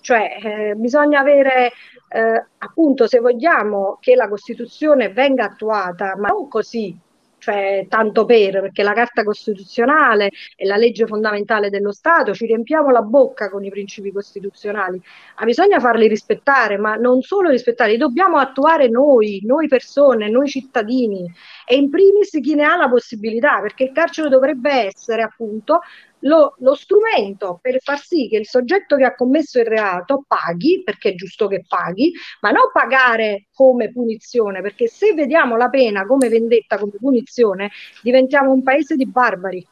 cioè, 0.00 0.38
eh, 0.42 0.74
bisogna 0.76 1.20
avere 1.20 1.72
eh, 2.08 2.46
appunto 2.56 3.06
se 3.06 3.20
vogliamo 3.20 3.98
che 4.00 4.14
la 4.14 4.28
Costituzione 4.28 5.10
venga 5.10 5.44
attuata, 5.44 6.16
ma 6.16 6.28
non 6.28 6.48
così 6.48 6.98
cioè 7.42 7.86
tanto 7.88 8.24
per, 8.24 8.60
perché 8.60 8.84
la 8.84 8.92
Carta 8.92 9.24
Costituzionale 9.24 10.30
è 10.54 10.64
la 10.64 10.76
legge 10.76 11.06
fondamentale 11.06 11.70
dello 11.70 11.90
Stato, 11.90 12.34
ci 12.34 12.46
riempiamo 12.46 12.90
la 12.90 13.02
bocca 13.02 13.50
con 13.50 13.64
i 13.64 13.70
principi 13.70 14.12
costituzionali, 14.12 15.02
ma 15.36 15.44
bisogna 15.44 15.80
farli 15.80 16.06
rispettare, 16.06 16.78
ma 16.78 16.94
non 16.94 17.20
solo 17.20 17.50
rispettare, 17.50 17.90
li 17.90 17.96
dobbiamo 17.96 18.38
attuare 18.38 18.88
noi, 18.88 19.40
noi 19.44 19.66
persone, 19.66 20.30
noi 20.30 20.48
cittadini. 20.48 21.28
E 21.66 21.74
in 21.74 21.90
primis 21.90 22.30
chi 22.40 22.54
ne 22.54 22.62
ha 22.62 22.76
la 22.76 22.88
possibilità, 22.88 23.60
perché 23.60 23.84
il 23.84 23.92
carcere 23.92 24.28
dovrebbe 24.28 24.70
essere 24.70 25.22
appunto 25.22 25.80
lo, 26.22 26.54
lo, 26.58 26.74
strumento 26.74 27.58
per 27.60 27.80
far 27.80 27.98
sì 27.98 28.28
che 28.28 28.36
il 28.36 28.46
soggetto 28.46 28.96
che 28.96 29.04
ha 29.04 29.14
commesso 29.14 29.58
il 29.58 29.66
reato 29.66 30.24
paghi, 30.26 30.82
perché 30.84 31.10
è 31.10 31.14
giusto 31.14 31.46
che 31.46 31.64
paghi, 31.66 32.12
ma 32.40 32.50
non 32.50 32.70
pagare 32.72 33.46
come 33.52 33.90
punizione, 33.90 34.60
perché 34.60 34.88
se 34.88 35.14
vediamo 35.14 35.56
la 35.56 35.68
pena 35.68 36.04
come 36.04 36.28
vendetta, 36.28 36.78
come 36.78 36.92
punizione, 36.98 37.70
diventiamo 38.02 38.52
un 38.52 38.62
paese 38.62 38.96
di 38.96 39.06
barbari. 39.06 39.66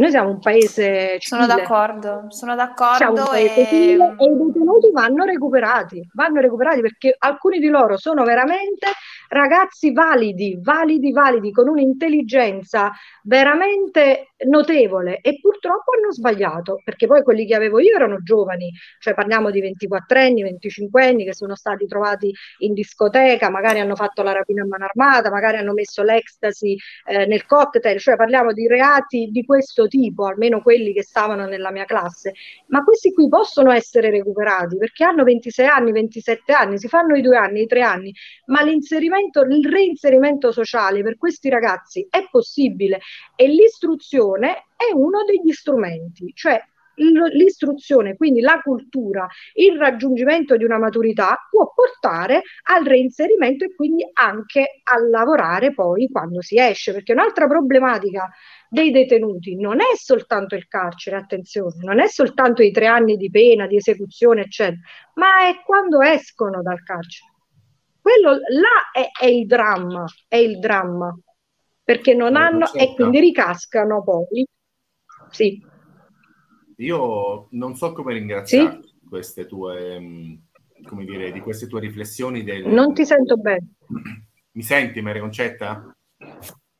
Noi 0.00 0.08
siamo 0.08 0.30
un 0.30 0.38
paese 0.38 1.18
civile. 1.18 1.20
Sono 1.20 1.46
d'accordo, 1.46 2.24
sono 2.28 2.54
d'accordo. 2.54 3.32
E... 3.32 3.52
e 3.54 3.92
i 3.92 3.96
detenuti 3.96 4.90
vanno 4.92 5.24
recuperati, 5.24 6.08
vanno 6.14 6.40
recuperati 6.40 6.80
perché 6.80 7.14
alcuni 7.18 7.58
di 7.58 7.68
loro 7.68 7.98
sono 7.98 8.24
veramente 8.24 8.86
ragazzi 9.28 9.92
validi, 9.92 10.58
validi, 10.58 11.12
validi, 11.12 11.52
con 11.52 11.68
un'intelligenza 11.68 12.92
veramente 13.24 14.29
notevole 14.46 15.20
e 15.20 15.38
purtroppo 15.40 15.92
hanno 15.92 16.12
sbagliato, 16.12 16.80
perché 16.84 17.06
poi 17.06 17.22
quelli 17.22 17.46
che 17.46 17.54
avevo 17.54 17.78
io 17.80 17.94
erano 17.94 18.22
giovani, 18.22 18.72
cioè 18.98 19.14
parliamo 19.14 19.50
di 19.50 19.60
24 19.60 20.18
anni, 20.18 20.42
25 20.42 21.04
anni 21.04 21.24
che 21.24 21.34
sono 21.34 21.54
stati 21.54 21.86
trovati 21.86 22.32
in 22.58 22.72
discoteca, 22.72 23.50
magari 23.50 23.80
hanno 23.80 23.96
fatto 23.96 24.22
la 24.22 24.32
rapina 24.32 24.62
a 24.62 24.66
mano 24.66 24.84
armata, 24.84 25.30
magari 25.30 25.58
hanno 25.58 25.72
messo 25.72 26.02
l'ecstasy 26.02 26.76
eh, 27.06 27.26
nel 27.26 27.44
cocktail, 27.46 27.98
cioè 27.98 28.16
parliamo 28.16 28.52
di 28.52 28.66
reati 28.66 29.28
di 29.30 29.44
questo 29.44 29.86
tipo, 29.88 30.26
almeno 30.26 30.62
quelli 30.62 30.92
che 30.92 31.02
stavano 31.02 31.46
nella 31.46 31.70
mia 31.70 31.84
classe, 31.84 32.32
ma 32.68 32.82
questi 32.82 33.12
qui 33.12 33.28
possono 33.28 33.70
essere 33.72 34.10
recuperati 34.10 34.76
perché 34.76 35.04
hanno 35.04 35.24
26 35.24 35.66
anni, 35.66 35.92
27 35.92 36.52
anni, 36.52 36.78
si 36.78 36.88
fanno 36.88 37.14
i 37.14 37.20
due 37.20 37.36
anni, 37.36 37.62
i 37.62 37.66
tre 37.66 37.82
anni, 37.82 38.14
ma 38.46 38.62
l'inserimento 38.62 39.42
il 39.42 39.68
reinserimento 39.68 40.52
sociale 40.52 41.02
per 41.02 41.16
questi 41.18 41.48
ragazzi 41.48 42.06
è 42.08 42.26
possibile 42.30 43.00
e 43.36 43.46
l'istruzione 43.48 44.29
è 44.38 44.92
uno 44.94 45.24
degli 45.24 45.52
strumenti, 45.52 46.32
cioè 46.34 46.62
l'istruzione, 47.32 48.16
quindi 48.16 48.40
la 48.40 48.60
cultura, 48.62 49.26
il 49.54 49.78
raggiungimento 49.78 50.56
di 50.56 50.64
una 50.64 50.78
maturità 50.78 51.36
può 51.48 51.72
portare 51.74 52.42
al 52.64 52.84
reinserimento 52.84 53.64
e 53.64 53.74
quindi 53.74 54.06
anche 54.12 54.82
a 54.82 54.98
lavorare 54.98 55.72
poi 55.72 56.08
quando 56.10 56.42
si 56.42 56.58
esce, 56.58 56.92
perché 56.92 57.12
un'altra 57.12 57.46
problematica 57.46 58.28
dei 58.68 58.90
detenuti 58.90 59.56
non 59.56 59.80
è 59.80 59.96
soltanto 59.96 60.54
il 60.54 60.66
carcere, 60.68 61.16
attenzione, 61.16 61.76
non 61.80 62.00
è 62.00 62.06
soltanto 62.06 62.62
i 62.62 62.70
tre 62.70 62.86
anni 62.86 63.16
di 63.16 63.30
pena, 63.30 63.66
di 63.66 63.76
esecuzione, 63.76 64.42
eccetera, 64.42 64.80
ma 65.14 65.48
è 65.48 65.62
quando 65.64 66.02
escono 66.02 66.62
dal 66.62 66.82
carcere. 66.82 67.28
Quello 68.00 68.30
là 68.30 68.90
è, 68.92 69.08
è, 69.24 69.26
il 69.26 69.46
dramma, 69.46 70.04
è 70.26 70.36
il 70.36 70.58
dramma, 70.58 71.14
perché 71.90 72.14
non 72.14 72.36
hanno 72.36 72.72
e 72.72 72.94
quindi 72.94 73.18
ricascano 73.18 74.04
poi. 74.04 74.46
Sì. 75.30 75.60
Io 76.76 77.48
non 77.50 77.74
so 77.74 77.92
come 77.92 78.12
ringraziare 78.12 78.78
sì? 78.80 78.94
queste 79.08 79.46
tue, 79.46 80.38
come 80.84 81.04
dire, 81.04 81.32
di 81.32 81.40
queste 81.40 81.66
tue 81.66 81.80
riflessioni. 81.80 82.44
Del... 82.44 82.68
Non 82.68 82.94
ti 82.94 83.04
sento 83.04 83.36
bene. 83.36 83.72
Mi 84.52 84.62
senti, 84.62 85.00
Maria 85.00 85.20
Concetta? 85.20 85.92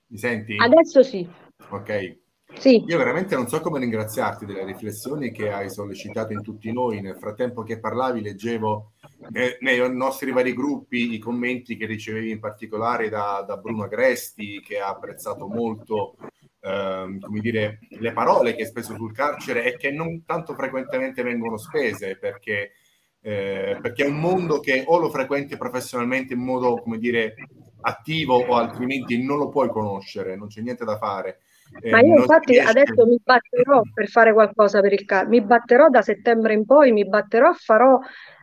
Mi 0.06 0.16
senti? 0.16 0.54
Adesso 0.56 1.02
sì. 1.02 1.28
Ok. 1.70 2.19
Sì. 2.58 2.84
Io 2.86 2.98
veramente 2.98 3.34
non 3.34 3.48
so 3.48 3.60
come 3.60 3.78
ringraziarti 3.78 4.44
delle 4.44 4.64
riflessioni 4.64 5.30
che 5.30 5.50
hai 5.50 5.70
sollecitato 5.70 6.32
in 6.32 6.42
tutti 6.42 6.72
noi. 6.72 7.00
Nel 7.00 7.16
frattempo 7.16 7.62
che 7.62 7.80
parlavi 7.80 8.20
leggevo 8.20 8.92
eh, 9.32 9.56
nei 9.60 9.78
nostri 9.94 10.30
vari 10.32 10.52
gruppi 10.52 11.14
i 11.14 11.18
commenti 11.18 11.76
che 11.76 11.86
ricevevi 11.86 12.30
in 12.30 12.40
particolare 12.40 13.08
da, 13.08 13.44
da 13.46 13.56
Bruno 13.56 13.84
Agresti 13.84 14.60
che 14.60 14.78
ha 14.78 14.88
apprezzato 14.88 15.46
molto 15.46 16.16
ehm, 16.60 17.20
come 17.20 17.40
dire, 17.40 17.78
le 17.88 18.12
parole 18.12 18.54
che 18.54 18.62
hai 18.62 18.68
speso 18.68 18.94
sul 18.94 19.12
carcere 19.12 19.64
e 19.64 19.76
che 19.76 19.90
non 19.90 20.24
tanto 20.24 20.54
frequentemente 20.54 21.22
vengono 21.22 21.56
spese 21.56 22.16
perché, 22.18 22.72
eh, 23.20 23.78
perché 23.80 24.04
è 24.04 24.08
un 24.08 24.20
mondo 24.20 24.60
che 24.60 24.84
o 24.86 24.98
lo 24.98 25.10
frequenti 25.10 25.56
professionalmente 25.56 26.34
in 26.34 26.40
modo 26.40 26.76
come 26.76 26.98
dire 26.98 27.34
attivo 27.82 28.36
o 28.36 28.54
altrimenti 28.56 29.22
non 29.22 29.38
lo 29.38 29.48
puoi 29.48 29.70
conoscere, 29.70 30.36
non 30.36 30.48
c'è 30.48 30.60
niente 30.60 30.84
da 30.84 30.98
fare. 30.98 31.40
Eh, 31.82 31.90
Ma 31.90 32.00
io 32.00 32.16
infatti 32.16 32.52
riesce... 32.52 32.68
adesso 32.68 33.06
mi 33.06 33.20
batterò 33.22 33.82
per 33.94 34.08
fare 34.08 34.32
qualcosa 34.32 34.80
per 34.80 34.92
il 34.92 35.04
carcere, 35.04 35.30
mi 35.30 35.40
batterò 35.40 35.88
da 35.88 36.02
settembre 36.02 36.54
in 36.54 36.66
poi, 36.66 36.92
mi 36.92 37.06
batterò, 37.06 37.52
farò 37.52 37.98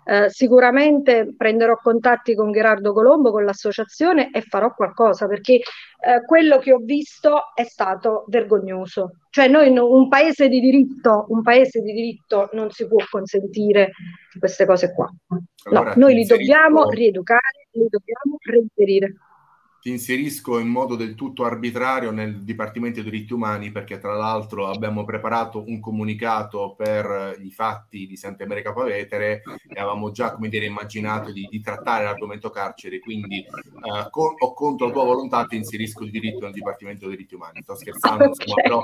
eh, 0.09 0.29
sicuramente 0.29 1.33
prenderò 1.35 1.75
contatti 1.75 2.33
con 2.33 2.53
Gerardo 2.53 2.93
Colombo, 2.93 3.31
con 3.31 3.43
l'associazione 3.43 4.31
e 4.31 4.41
farò 4.41 4.73
qualcosa 4.73 5.27
perché 5.27 5.55
eh, 5.55 6.25
quello 6.25 6.59
che 6.59 6.71
ho 6.71 6.77
visto 6.77 7.53
è 7.53 7.63
stato 7.63 8.23
vergognoso. 8.27 9.17
Cioè 9.29 9.49
noi 9.49 9.67
un 9.77 10.07
paese 10.07 10.47
di 10.47 10.61
diritto, 10.61 11.25
un 11.27 11.41
paese 11.41 11.81
di 11.81 11.91
diritto 11.91 12.49
non 12.53 12.71
si 12.71 12.87
può 12.87 13.03
consentire 13.09 13.91
queste 14.39 14.65
cose 14.65 14.93
qua. 14.93 15.11
Allora, 15.65 15.89
no, 15.89 15.95
noi 15.97 16.13
li 16.15 16.23
dobbiamo 16.23 16.89
rieducare, 16.89 17.67
li 17.71 17.87
dobbiamo 17.89 18.37
reinserire 18.39 19.13
ti 19.87 19.93
inserisco 19.93 20.59
in 20.59 20.67
modo 20.67 20.97
del 20.97 21.15
tutto 21.15 21.45
arbitrario 21.45 22.11
nel 22.11 22.43
Dipartimento 22.43 23.01
dei 23.01 23.09
diritti 23.09 23.31
umani 23.31 23.71
perché 23.71 23.99
tra 23.99 24.13
l'altro 24.13 24.67
abbiamo 24.67 25.05
preparato 25.05 25.63
un 25.65 25.79
comunicato 25.79 26.75
per 26.77 27.37
i 27.41 27.49
fatti 27.51 28.05
di 28.05 28.17
Santa 28.17 28.45
Maria 28.45 28.73
Pavetere 28.73 29.43
e 29.65 29.79
avevamo 29.79 30.11
già 30.11 30.33
come 30.33 30.49
dire 30.49 30.65
immaginato 30.65 31.31
di, 31.31 31.47
di 31.49 31.61
trattare 31.61 32.03
l'argomento 32.03 32.49
carcere. 32.49 32.99
Quindi 32.99 33.37
eh, 33.37 34.09
con, 34.09 34.33
o 34.37 34.53
contro 34.53 34.87
la 34.87 34.91
tua 34.91 35.05
volontà 35.05 35.45
ti 35.45 35.55
inserisco 35.55 36.03
il 36.03 36.11
diritto 36.11 36.43
nel 36.43 36.51
Dipartimento 36.51 37.07
dei 37.07 37.15
diritti 37.15 37.35
umani. 37.35 37.61
Sto 37.61 37.75
scherzando 37.75 38.25
insomma, 38.25 38.61
però 38.61 38.81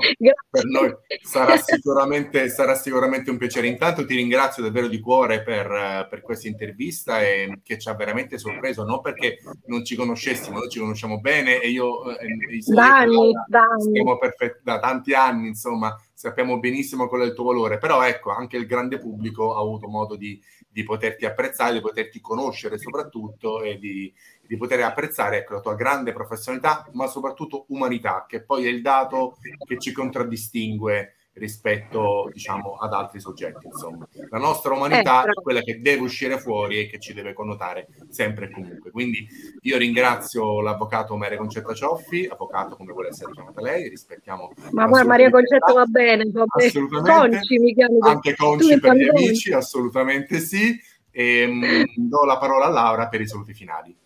per 0.48 0.64
noi 0.64 0.90
sarà 1.20 1.58
sicuramente, 1.58 2.48
sarà 2.48 2.74
sicuramente 2.76 3.28
un 3.28 3.36
piacere. 3.36 3.66
Intanto 3.66 4.06
ti 4.06 4.14
ringrazio 4.14 4.62
davvero 4.62 4.88
di 4.88 5.00
cuore 5.00 5.42
per, 5.42 6.06
per 6.08 6.22
questa 6.22 6.48
intervista 6.48 7.20
e 7.20 7.60
che 7.62 7.78
ci 7.78 7.90
ha 7.90 7.94
veramente 7.94 8.38
sorpreso 8.38 8.84
non 8.84 9.02
perché 9.02 9.40
non 9.66 9.84
ci 9.84 9.96
conoscessimo 9.96 10.58
non 10.60 10.70
ci 10.70 10.78
conoscessimo 10.78 10.92
conosciamo 10.94 11.20
bene 11.20 11.60
e 11.60 11.68
io 11.68 12.16
eh, 12.16 12.26
da, 12.72 12.98
anni, 12.98 13.32
da, 13.48 13.60
anni. 13.60 14.18
Perfett- 14.18 14.60
da 14.62 14.78
tanti 14.78 15.12
anni, 15.12 15.48
insomma, 15.48 16.00
sappiamo 16.12 16.58
benissimo 16.60 17.08
qual 17.08 17.22
è 17.22 17.24
il 17.24 17.34
tuo 17.34 17.44
valore, 17.44 17.78
però 17.78 18.02
ecco, 18.06 18.30
anche 18.30 18.56
il 18.56 18.66
grande 18.66 18.98
pubblico 18.98 19.56
ha 19.56 19.60
avuto 19.60 19.88
modo 19.88 20.14
di, 20.14 20.40
di 20.68 20.84
poterti 20.84 21.26
apprezzare, 21.26 21.74
di 21.74 21.80
poterti 21.80 22.20
conoscere 22.20 22.78
soprattutto 22.78 23.62
e 23.62 23.78
di, 23.78 24.12
di 24.46 24.56
poter 24.56 24.82
apprezzare 24.82 25.38
ecco, 25.38 25.54
la 25.54 25.60
tua 25.60 25.74
grande 25.74 26.12
professionalità, 26.12 26.88
ma 26.92 27.08
soprattutto 27.08 27.66
umanità, 27.68 28.24
che 28.28 28.42
poi 28.42 28.66
è 28.66 28.68
il 28.68 28.80
dato 28.80 29.36
che 29.66 29.78
ci 29.78 29.92
contraddistingue 29.92 31.14
rispetto 31.34 32.30
diciamo 32.32 32.76
ad 32.76 32.92
altri 32.92 33.20
soggetti 33.20 33.66
insomma. 33.66 34.06
La 34.30 34.38
nostra 34.38 34.74
umanità 34.74 35.24
eh, 35.24 35.30
è 35.30 35.32
quella 35.34 35.60
che 35.60 35.80
deve 35.80 36.02
uscire 36.02 36.38
fuori 36.38 36.78
e 36.80 36.86
che 36.86 36.98
ci 36.98 37.12
deve 37.12 37.32
connotare 37.32 37.88
sempre 38.08 38.46
e 38.46 38.50
comunque. 38.50 38.90
Quindi 38.90 39.26
io 39.62 39.76
ringrazio 39.76 40.60
l'avvocato 40.60 41.16
Maria 41.16 41.38
Concetta 41.38 41.74
Cioffi 41.74 42.28
avvocato 42.30 42.76
come 42.76 42.92
vuole 42.92 43.08
essere 43.08 43.32
chiamata 43.32 43.60
lei 43.60 43.88
rispettiamo 43.88 44.52
ma 44.70 44.86
guarda 44.86 45.08
Maria 45.08 45.30
Concetta 45.30 45.72
va 45.72 45.84
bene 45.86 46.24
va 46.30 46.44
assolutamente. 46.46 47.38
Conci, 47.38 47.58
mi 47.58 47.74
chiami 47.74 47.98
anche 48.00 48.34
Conci 48.36 48.78
per 48.78 48.94
gli 48.94 49.08
amici 49.08 49.52
assolutamente 49.52 50.38
sì. 50.40 50.78
E 51.16 51.46
mh, 51.46 52.08
do 52.08 52.24
la 52.24 52.38
parola 52.38 52.66
a 52.66 52.70
Laura 52.70 53.06
per 53.06 53.20
i 53.20 53.26
saluti 53.28 53.54
finali 53.54 53.96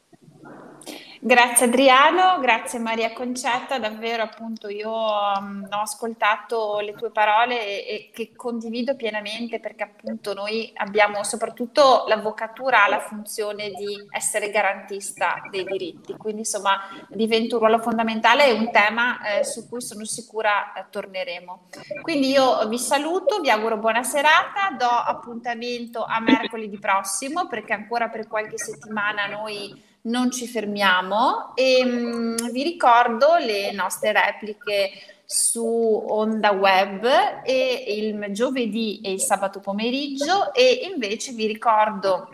Grazie 1.21 1.67
Adriano, 1.67 2.39
grazie 2.41 2.79
Maria 2.79 3.13
Concetta, 3.13 3.81
davvero 3.81 4.23
appunto 4.23 4.69
io 4.69 4.89
um, 4.89 5.67
ho 5.69 5.81
ascoltato 5.81 6.79
le 6.79 6.95
tue 6.95 7.11
parole 7.11 7.61
e, 7.61 7.93
e, 7.93 8.11
che 8.13 8.37
condivido 8.37 8.95
pienamente 8.95 9.59
perché 9.59 9.83
appunto 9.83 10.33
noi 10.33 10.71
abbiamo 10.77 11.25
soprattutto 11.25 12.05
l'avvocatura 12.07 12.85
ha 12.85 12.89
la 12.89 13.01
funzione 13.01 13.71
di 13.71 14.07
essere 14.11 14.51
garantista 14.51 15.43
dei 15.51 15.65
diritti, 15.65 16.17
quindi 16.17 16.43
insomma 16.43 16.83
diventa 17.09 17.57
un 17.57 17.63
ruolo 17.63 17.81
fondamentale 17.81 18.47
e 18.47 18.53
un 18.53 18.71
tema 18.71 19.19
eh, 19.21 19.45
su 19.45 19.69
cui 19.69 19.81
sono 19.81 20.05
sicura 20.05 20.73
eh, 20.73 20.85
torneremo. 20.89 21.63
Quindi 22.01 22.29
io 22.29 22.69
vi 22.69 22.79
saluto, 22.79 23.41
vi 23.41 23.51
auguro 23.51 23.77
buona 23.77 24.05
serata, 24.05 24.71
do 24.79 24.87
appuntamento 24.87 26.05
a 26.05 26.21
mercoledì 26.21 26.79
prossimo 26.79 27.49
perché 27.49 27.73
ancora 27.73 28.09
per 28.09 28.29
qualche 28.29 28.57
settimana 28.57 29.27
noi 29.27 29.88
non 30.09 30.31
ci 30.31 30.47
fermiamo 30.47 31.55
e 31.55 31.85
mh, 31.85 31.89
mm, 31.89 32.37
vi 32.53 32.63
ricordo 32.63 33.37
le 33.37 33.73
nostre 33.73 34.13
repliche 34.13 34.91
su 35.25 35.65
Onda 35.65 36.53
Web 36.53 37.07
e 37.45 37.85
il 37.87 38.33
giovedì 38.33 39.01
e 39.03 39.13
il 39.13 39.21
sabato 39.21 39.61
pomeriggio 39.61 40.53
e 40.55 40.89
invece 40.91 41.33
vi 41.33 41.47
ricordo 41.47 42.29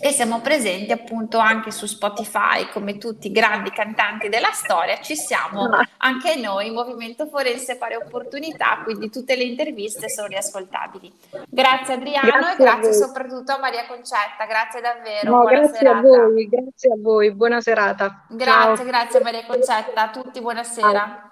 e 0.00 0.12
siamo 0.12 0.40
presenti 0.40 0.92
appunto 0.92 1.38
anche 1.38 1.70
su 1.70 1.86
Spotify 1.86 2.68
come 2.70 2.98
tutti 2.98 3.28
i 3.28 3.32
grandi 3.32 3.70
cantanti 3.70 4.28
della 4.28 4.52
storia, 4.52 5.00
ci 5.00 5.16
siamo 5.16 5.64
ah. 5.64 5.86
anche 5.98 6.36
noi, 6.36 6.70
Movimento 6.70 7.26
Forense 7.26 7.76
Pari 7.76 7.94
Opportunità, 7.94 8.80
quindi 8.84 9.10
tutte 9.10 9.36
le 9.36 9.44
interviste 9.44 10.08
sono 10.08 10.28
riascoltabili. 10.28 11.12
Grazie 11.48 11.94
Adriano 11.94 12.28
grazie 12.28 12.52
e 12.52 12.56
grazie 12.56 12.92
soprattutto 12.92 13.52
a 13.52 13.58
Maria 13.58 13.86
Concetta, 13.86 14.46
grazie 14.46 14.80
davvero. 14.80 15.30
No, 15.30 15.44
grazie 15.44 15.78
serata. 15.78 15.98
a 15.98 16.02
voi, 16.02 16.48
grazie 16.48 16.92
a 16.92 16.96
voi, 16.98 17.32
buona 17.32 17.60
serata. 17.60 18.24
Grazie, 18.28 18.76
Ciao. 18.76 18.84
grazie 18.84 19.20
Maria 19.20 19.44
Concetta, 19.46 20.02
a 20.02 20.10
tutti 20.10 20.40
buonasera. 20.40 20.90
Ciao. 20.90 21.27